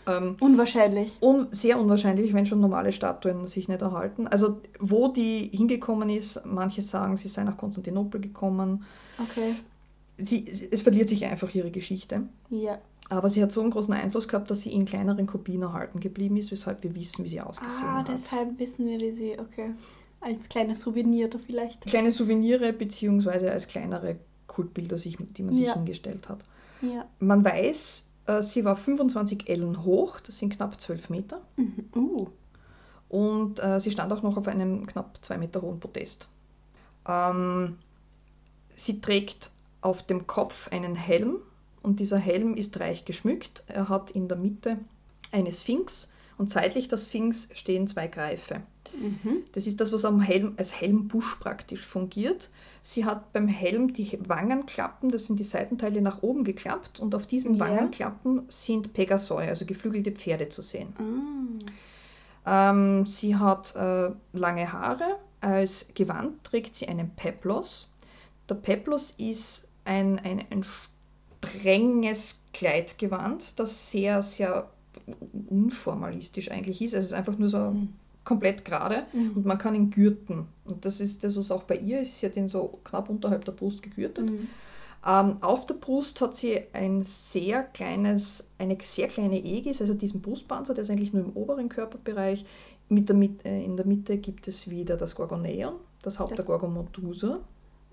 [0.08, 1.18] Ähm, Unwahrscheinlich.
[1.22, 4.28] un sehr unwahrscheinlich, wenn schon normale Statuen sich nicht erhalten.
[4.28, 8.84] Also wo die hingekommen ist, manche sagen, sie sei nach Konstantinopel gekommen.
[9.22, 9.56] Okay.
[10.20, 12.22] Sie, es verliert sich einfach ihre Geschichte.
[12.52, 12.78] Ja.
[13.10, 16.38] Aber sie hat so einen großen Einfluss gehabt, dass sie in kleineren Kopien erhalten geblieben
[16.38, 18.08] ist, weshalb wir wissen, wie sie ausgesehen Ah, hat.
[18.08, 19.34] deshalb wissen wir, wie sie.
[19.40, 19.72] Okay.
[20.22, 21.82] Als kleines Souvenir da vielleicht.
[21.86, 24.16] Kleine Souvenire beziehungsweise als kleinere
[24.48, 25.74] Kultbilder, die man sich Ja.
[25.74, 26.40] hingestellt hat.
[26.82, 27.06] Ja.
[27.20, 31.42] Man weiß, äh, sie war 25 Ellen hoch, das sind knapp 12 Meter.
[31.56, 31.86] Mhm.
[31.96, 32.28] Uh.
[33.10, 36.28] Und äh, sie stand auch noch auf einem knapp 2 Meter hohen Podest.
[37.08, 37.78] Ähm,
[38.76, 41.38] sie trägt auf dem Kopf einen Helm
[41.84, 43.64] und dieser Helm ist reich geschmückt.
[43.68, 44.78] Er hat in der Mitte
[45.32, 48.62] eine Sphinx und seitlich der Sphinx stehen zwei Greife.
[49.00, 49.44] Mhm.
[49.54, 52.50] Das ist das, was am Helm als Helmbusch praktisch fungiert.
[52.82, 57.26] Sie hat beim Helm die Wangenklappen, das sind die Seitenteile nach oben geklappt und auf
[57.26, 57.62] diesen Ja.
[57.62, 60.94] Wangenklappen sind Pegasoi, also geflügelte Pferde zu sehen.
[62.46, 62.72] Ah.
[62.72, 65.18] Ähm, sie hat äh, lange Haare.
[65.42, 67.88] Als Gewand trägt sie einen Peplos.
[68.50, 70.66] Der Peplos ist ein, ein, ein
[71.44, 74.70] strenges Kleidgewand, das sehr, sehr
[75.50, 76.94] unformalistisch eigentlich ist.
[76.94, 77.90] Es ist einfach nur so Mhm.
[78.24, 79.32] komplett gerade Mhm.
[79.36, 80.48] und man kann ihn gürten.
[80.66, 82.20] Und das ist das, was auch bei ihr ist.
[82.20, 84.30] Sie hat ihn so knapp unterhalb der Brust gegürtet.
[84.30, 84.48] Mhm.
[85.08, 90.22] Ähm, auf der Brust hat sie ein sehr kleines, eine sehr kleine Ägis, also diesen
[90.22, 92.44] Brustpanzer, der ist eigentlich nur im oberen Körperbereich.
[92.90, 96.38] Mit der Mit äh, in der Mitte gibt es wieder das Gorgoneon, das Haupt Das-
[96.38, 97.40] der Gorgomodusa,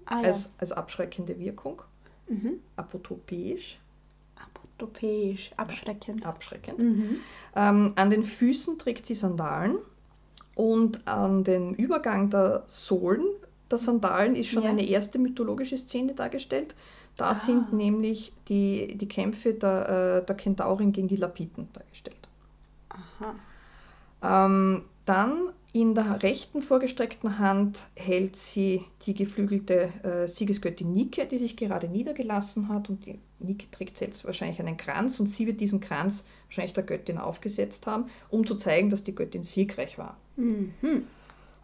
[0.07, 0.29] Ah ja.
[0.29, 1.83] als, als abschreckende Wirkung.
[2.29, 2.55] Mhm.
[2.77, 3.79] Apotopäisch,
[4.83, 5.51] Apotropäisch.
[5.57, 6.27] Abschreckend.
[6.27, 6.79] abschreckend.
[6.79, 7.17] Mhm.
[7.55, 9.77] Ähm, an den Füßen trägt sie Sandalen
[10.55, 13.25] und an den Übergang der Sohlen
[13.71, 14.71] der Sandalen ist schon Ja.
[14.71, 16.75] eine erste mythologische Szene dargestellt.
[17.17, 17.35] Da Ah.
[17.35, 22.17] sind nämlich die, die Kämpfe der, äh, der Kentaurin gegen die Lapiten dargestellt.
[22.91, 23.35] Aha.
[24.47, 31.39] Ähm, dann in der rechten vorgestreckten Hand hält sie die geflügelte äh, Siegesgöttin Nike, die
[31.39, 32.91] sich gerade niedergelassen hat.
[32.91, 36.85] Und die Nike trägt jetzt wahrscheinlich einen Kranz und sie wird diesen Kranz wahrscheinlich der
[36.85, 40.17] Göttin aufgesetzt haben, um zu zeigen, dass die Göttin siegreich war.
[40.37, 40.73] Mhm.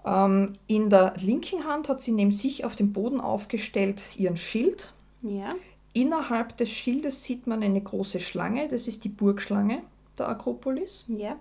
[0.05, 4.93] Ähm, in der linken Hand hat sie neben sich auf dem Boden aufgestellt ihren Schild.
[5.23, 5.55] Ja.
[5.93, 9.83] Innerhalb des Schildes sieht man eine große Schlange, das ist die Burgschlange
[10.19, 11.05] der Akropolis.
[11.09, 11.37] Ja.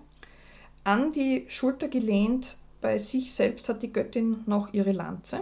[0.84, 5.40] An die Schulter gelehnt bei sich selbst hat die Göttin noch ihre Lanze.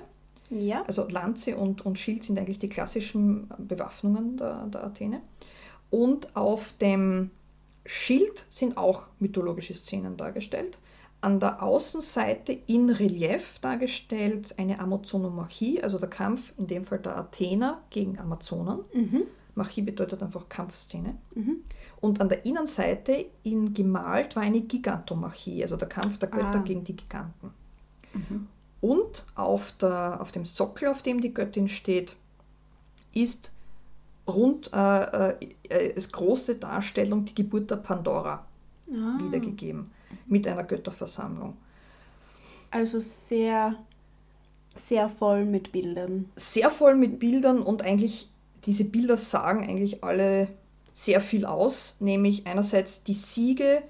[0.51, 0.83] Ja.
[0.87, 5.21] Also Lanze und, und Schild sind eigentlich die klassischen Bewaffnungen der, der Athene.
[5.91, 7.31] Und auf dem
[7.85, 10.79] Schild sind auch mythologische Szenen dargestellt.
[11.21, 17.17] An der Außenseite in Relief dargestellt eine Amazonomachie, also der Kampf in dem Fall der
[17.17, 18.81] Athener gegen Amazonen.
[18.93, 19.23] Mhm.
[19.55, 21.17] Machie bedeutet einfach Kampfszene.
[21.35, 21.63] Mhm.
[22.01, 26.63] Und an der Innenseite in gemalt war eine Gigantomachie, also der Kampf der Götter Ah.
[26.63, 27.51] gegen die Giganten.
[28.13, 28.49] Mhm.
[28.87, 32.17] Und auf, der, auf dem Sockel, auf dem die Göttin steht,
[33.13, 33.53] ist
[34.29, 38.45] rund äh, äh, als große Darstellung die Geburt der Pandora
[38.91, 39.19] Ah.
[39.19, 39.91] wiedergegeben
[40.27, 41.57] mit einer Götterversammlung.
[42.71, 43.75] Also sehr,
[44.75, 46.31] sehr voll mit Bildern.
[46.37, 48.29] Sehr voll mit Bildern und eigentlich
[48.65, 50.49] diese Bilder sagen eigentlich alle
[50.93, 53.83] sehr viel aus, nämlich einerseits die Siege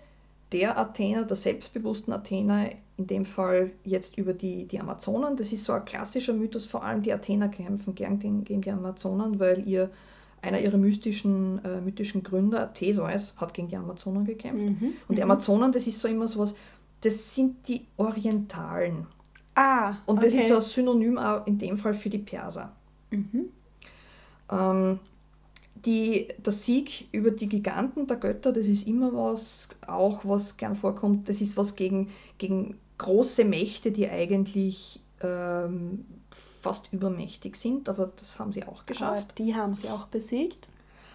[0.52, 5.36] der Athener, der selbstbewussten Athener, in dem Fall jetzt über die, die Amazonen.
[5.36, 8.70] Das ist so ein klassischer Mythos, vor allem die Athener kämpfen gern gegen, gegen die
[8.70, 9.90] Amazonen, weil ihr,
[10.42, 14.80] einer ihrer mystischen, äh, mythischen Gründer, Theseus, hat gegen die Amazonen gekämpft.
[14.80, 14.94] Mhm.
[15.08, 15.30] Und die Mhm.
[15.30, 16.56] Amazonen, das ist so immer sowas,
[17.02, 19.06] das sind die Orientalen.
[19.54, 19.96] Ah.
[20.06, 20.42] Und das okay.
[20.42, 22.72] ist so ein Synonym auch in dem Fall für die Perser.
[23.10, 23.52] Mhm.
[24.50, 25.00] Ähm,
[25.74, 30.74] die, der Sieg über die Giganten der Götter, das ist immer was, auch was gern
[30.74, 38.12] vorkommt, das ist was gegen, gegen große Mächte, die eigentlich ähm, fast übermächtig sind, aber
[38.16, 39.38] das haben sie auch Aber geschafft.
[39.38, 40.68] die haben sie auch besiegt.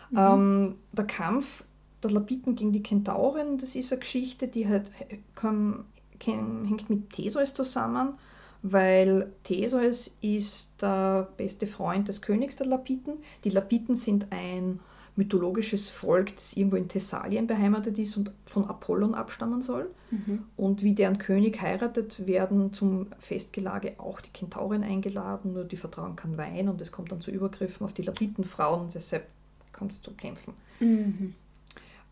[0.10, 0.18] Mhm.
[0.18, 1.64] Ähm, der Kampf
[2.04, 4.92] der Lapiten gegen die Kentauren, das ist eine Geschichte, die halt
[5.36, 5.86] ken-
[6.20, 8.18] hängt mit Theseus zusammen.
[8.64, 13.14] weil Theseus ist der beste Freund des Königs der Lapiten.
[13.44, 14.80] Die Lapiten sind ein
[15.16, 19.90] mythologisches Volk, das irgendwo in Thessalien beheimatet ist und von Apollon abstammen soll.
[20.10, 20.44] Mhm.
[20.56, 26.16] Und wie deren König heiratet, werden zum Festgelage auch die Kentauren eingeladen, nur die vertrauen
[26.16, 29.28] kein Wein und es kommt dann zu Übergriffen auf die Lapitenfrauen, deshalb
[29.74, 30.54] kommt es zu Kämpfen.
[30.80, 31.36] Mhm.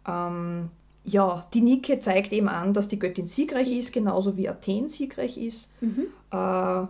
[0.08, 0.70] Ähm,
[1.06, 5.38] ja, die Nike zeigt eben an, dass die Göttin siegreich ist, genauso wie Athen siegreich
[5.38, 5.72] ist.
[5.82, 6.08] Mhm.
[6.32, 6.86] Äh,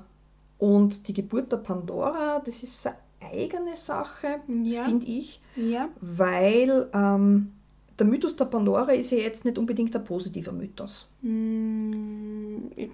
[0.58, 2.90] und die Geburt der Pandora, das ist
[3.22, 4.84] eigene Sache, Ja.
[4.86, 5.90] finde ich, Ja.
[6.02, 7.52] weil ähm,
[7.98, 11.08] der Mythos der Pandora ist ja jetzt nicht unbedingt ein positiver Mythos.
[11.22, 12.92] Mm, hm,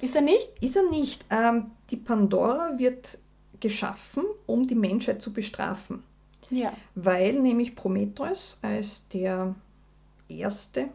[0.00, 0.50] Ist er nicht?
[0.60, 1.24] Ist er nicht.
[1.30, 3.18] Ähm, die Pandora wird
[3.60, 6.02] geschaffen, um die Menschheit zu bestrafen,
[6.50, 6.72] Ja.
[6.96, 9.54] weil nämlich Prometheus als der
[10.28, 10.88] erste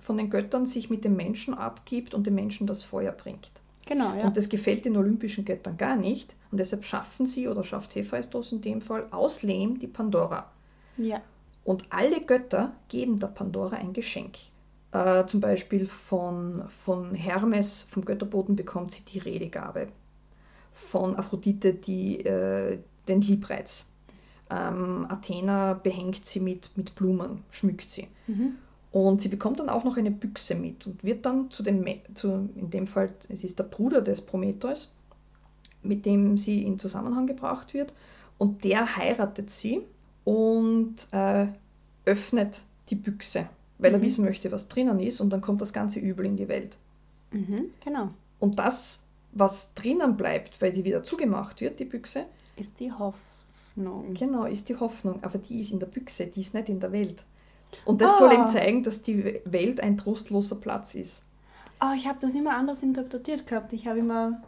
[0.00, 3.50] von den Göttern sich mit dem Menschen abgibt und dem Menschen das Feuer bringt.
[3.86, 4.26] Genau, ja.
[4.26, 6.34] Und das gefällt den olympischen Göttern gar nicht.
[6.54, 10.52] Und deshalb schaffen sie, oder schafft Hephaistos in dem Fall, aus Lehm die Pandora.
[10.96, 11.20] ja.
[11.64, 14.36] Und alle Götter geben der Pandora ein Geschenk.
[14.92, 19.88] Äh, zum Beispiel von, von Hermes, vom Götterboden, bekommt sie die Redegabe.
[20.72, 22.78] Von Aphrodite die, äh,
[23.08, 23.84] den Liebreiz.
[24.48, 28.06] Ähm, Athena behängt sie mit, mit Blumen, schmückt sie.
[28.28, 28.58] Mhm.
[28.92, 31.84] Und sie bekommt dann auch noch eine Büchse mit und wird dann zu dem,
[32.14, 34.93] zu, in dem Fall, es ist der Bruder des Prometheus,
[35.84, 37.92] mit dem sie in Zusammenhang gebracht wird.
[38.38, 39.82] Und der heiratet sie
[40.24, 41.46] und äh,
[42.04, 44.02] öffnet die Büchse, weil er Mhm.
[44.02, 45.20] wissen möchte, was drinnen ist.
[45.20, 46.76] Und dann kommt das ganze Übel in die Welt.
[47.30, 47.66] Mhm.
[47.84, 48.08] Genau.
[48.40, 49.00] Und das,
[49.32, 52.24] was drinnen bleibt, weil die wieder zugemacht wird, die Büchse,
[52.56, 54.14] Ist die Hoffnung.
[54.14, 55.22] genau, ist die Hoffnung.
[55.22, 57.22] Aber die ist in der Büchse, die ist nicht in der Welt.
[57.84, 58.34] Und das soll Ah.
[58.42, 61.22] ihm zeigen, dass die Welt ein trostloser Platz ist.
[61.80, 63.72] Oh, ich habe das immer anders interpretiert gehabt.
[63.72, 64.40] Ich habe immer,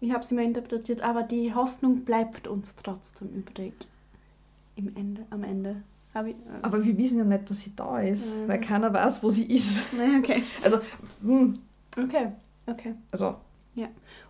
[0.00, 3.74] ich habe es immer interpretiert, aber die Hoffnung bleibt uns trotzdem übrig.
[4.76, 5.82] Im Ende, am Ende.
[6.12, 8.48] Ich, äh, Aber wir wissen ja nicht, dass sie da ist, Mhm.
[8.48, 9.82] weil keiner weiß, wo sie ist.
[9.92, 10.42] nee, okay.
[10.64, 10.78] Also,
[11.22, 11.54] hm,
[11.96, 12.32] Okay,
[12.66, 12.94] okay.
[13.12, 13.36] also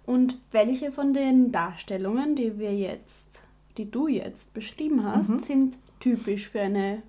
[0.06, 3.44] Und welche von den Darstellungen, die wir jetzt,
[3.76, 5.38] die du jetzt beschrieben hast, Mhm.
[5.38, 7.02] sind typisch für eine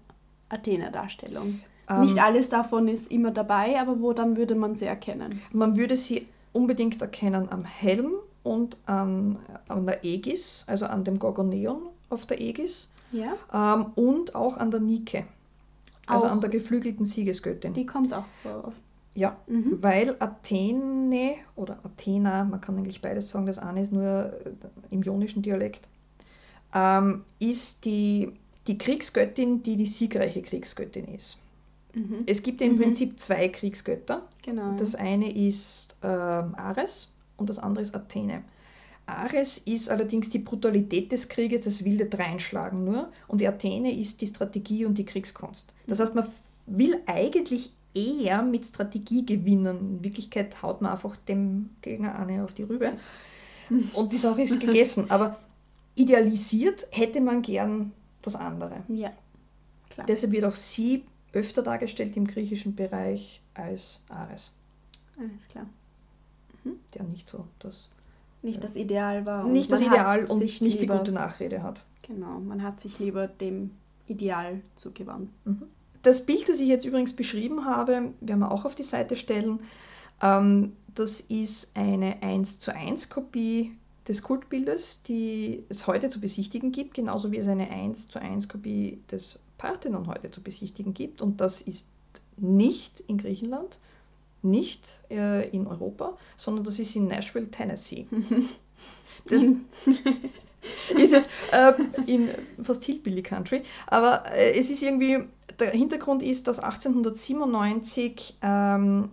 [0.50, 1.62] Athena-Darstellung?
[1.90, 5.42] ähm, Nicht alles davon ist immer dabei, aber wo dann würde man sie erkennen?
[5.52, 8.12] man würde sie unbedingt erkennen am Helm
[8.44, 9.38] und an,
[9.68, 14.72] an der Aegis, also an dem Gorgoneon auf der Aegis Ja, ähm, und auch an
[14.72, 15.26] der Nike,
[16.08, 16.32] also Auch.
[16.32, 17.74] an der geflügelten Siegesgöttin.
[17.74, 18.74] die kommt auch vor.
[19.14, 19.78] Ja, Mhm.
[19.82, 24.52] weil Athene oder Athena, man kann eigentlich beides sagen, das eine ist nur äh,
[24.90, 25.88] im ionischen Dialekt,
[26.74, 28.32] ähm, ist die,
[28.68, 31.38] die Kriegsgöttin, die die siegreiche Kriegsgöttin ist.
[31.94, 32.24] Mhm.
[32.26, 32.80] Es gibt im Mhm.
[32.82, 34.22] Prinzip zwei Kriegsgötter.
[34.44, 34.78] Genau.
[34.78, 38.44] Das eine ist ähm, Ares und das andere ist Athene.
[39.06, 43.12] Ares ist allerdings die Brutalität des Krieges, das wilde Dreinschlagen nur.
[43.28, 45.74] Und die Athene ist die Strategie und die Kriegskunst.
[45.88, 46.28] Das heißt, man
[46.66, 49.98] will eigentlich eher mit Strategie gewinnen.
[49.98, 52.94] In Wirklichkeit haut man einfach dem Gegner eine auf die Rübe.
[53.94, 55.10] Und die Sache ist gegessen.
[55.10, 55.38] Aber
[55.96, 58.84] idealisiert hätte man gern das andere.
[58.88, 59.12] ja,
[59.90, 60.06] klar.
[60.08, 61.04] Deshalb wird auch sie
[61.34, 64.52] öfter dargestellt im griechischen Bereich als Ares,
[65.18, 65.66] Alles klar.
[66.94, 67.90] Der nicht so das,
[68.42, 69.46] Nicht das Ideal war.
[69.46, 71.84] und nicht das Ideal und nicht die lieber, gute Nachrede hat.
[72.02, 73.72] Genau, man hat sich lieber dem
[74.08, 75.30] Ideal zugewandt.
[76.04, 79.60] Das Bild, das ich jetzt übrigens beschrieben habe, werden wir auch auf die Seite stellen.
[80.22, 83.72] Ähm, das ist eine 1 zu 1 Kopie
[84.08, 88.50] des Kultbildes, die es heute zu besichtigen gibt, genauso wie es eine 1 zu 1
[88.50, 91.22] Kopie des Parthenon heute zu besichtigen gibt.
[91.22, 91.88] Und das ist
[92.38, 93.80] nicht in Griechenland,
[94.44, 98.08] nicht äh, in Europa, sondern das ist in Nashville, Tennessee.
[99.26, 99.42] Das
[100.98, 101.74] ist jetzt äh,
[102.08, 102.30] in
[102.64, 105.20] fast Hillbilly Country, aber äh, es ist irgendwie,
[105.60, 109.10] der Hintergrund ist, dass 1897 ähm,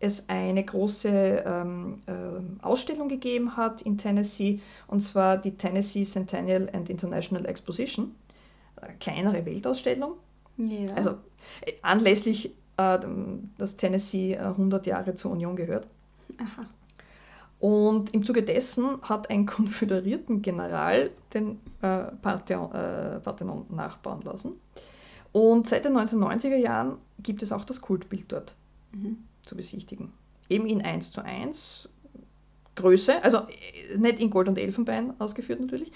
[0.00, 6.68] es eine große ähm, ähm, Ausstellung gegeben hat in Tennessee, und zwar die Tennessee Centennial
[6.72, 8.14] and International Exposition,
[8.80, 10.14] eine kleinere Weltausstellung,
[10.56, 10.92] ja.
[10.94, 11.10] also
[11.64, 12.98] äh, anlässlich, äh,
[13.58, 15.86] dass Tennessee äh, 100 Jahre zur Union gehört.
[16.38, 16.66] Aha.
[17.60, 24.54] Und im Zuge dessen hat ein konföderierten General den äh, Parthenon, äh, Parthenon nachbauen lassen.
[25.32, 28.54] Und seit den 1990er Jahren gibt es auch das Kultbild dort
[28.92, 29.18] Mhm.
[29.42, 30.12] zu besichtigen.
[30.48, 31.88] Eben in 1 zu 1
[32.74, 35.90] Größe, also äh, nicht in Gold und Elfenbein ausgeführt natürlich,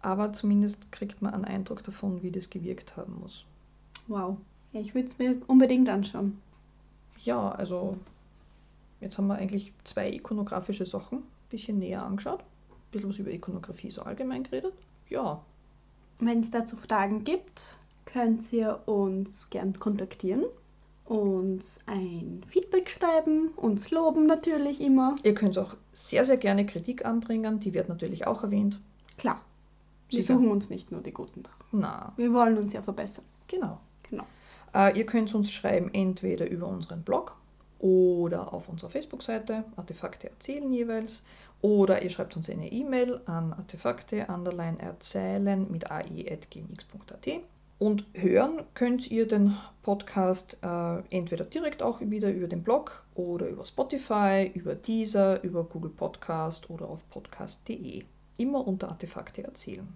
[0.00, 3.44] aber zumindest kriegt man einen Eindruck davon, wie das gewirkt haben muss.
[4.08, 4.36] Wow.
[4.72, 6.38] Ja, ich würde es mir unbedingt anschauen.
[7.22, 7.96] Ja, also
[9.00, 12.38] Jetzt haben wir eigentlich zwei ikonografische Sachen ein bisschen näher angeschaut.
[12.40, 14.74] Ein bisschen was über Ikonografie so allgemein geredet.
[15.08, 15.42] Ja,
[16.20, 20.44] Wenn es dazu Fragen gibt, könnt ihr uns gern kontaktieren,
[21.04, 25.16] uns ein Feedback schreiben, uns loben natürlich immer.
[25.24, 27.58] ihr könnt auch sehr, sehr gerne Kritik anbringen.
[27.58, 28.80] Die wird natürlich auch erwähnt.
[29.18, 29.40] Klar,
[30.10, 30.34] wir Sicher.
[30.36, 31.80] suchen uns nicht nur die guten Sachen.
[31.80, 33.24] Na, Wir wollen uns ja verbessern.
[33.48, 33.80] genau.
[34.74, 37.36] Äh, ihr könnt uns schreiben entweder über unseren Blog
[37.78, 41.24] oder auf unserer Facebook-Seite, Artefakte erzählen jeweils.
[41.62, 47.28] Oder ihr schreibt uns eine E-Mail an artefakte erzählen mit ai.gmx.at.
[47.78, 53.48] Und hören könnt ihr den Podcast äh, entweder direkt auch wieder über den Blog oder
[53.48, 58.04] über Spotify, über Deezer, über Google Podcast oder auf podcast.de.
[58.38, 59.88] Immer unter Artefakte erzählen.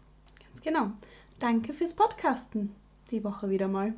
[0.44, 0.90] Ganz genau.
[1.38, 2.74] Danke fürs Podcasten.
[3.10, 3.94] Die Woche wieder mal.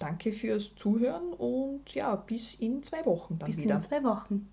[0.00, 3.74] Danke fürs Zuhören und ja, bis in zwei Wochen dann Bis wieder.
[3.74, 4.48] in zwei Wochen.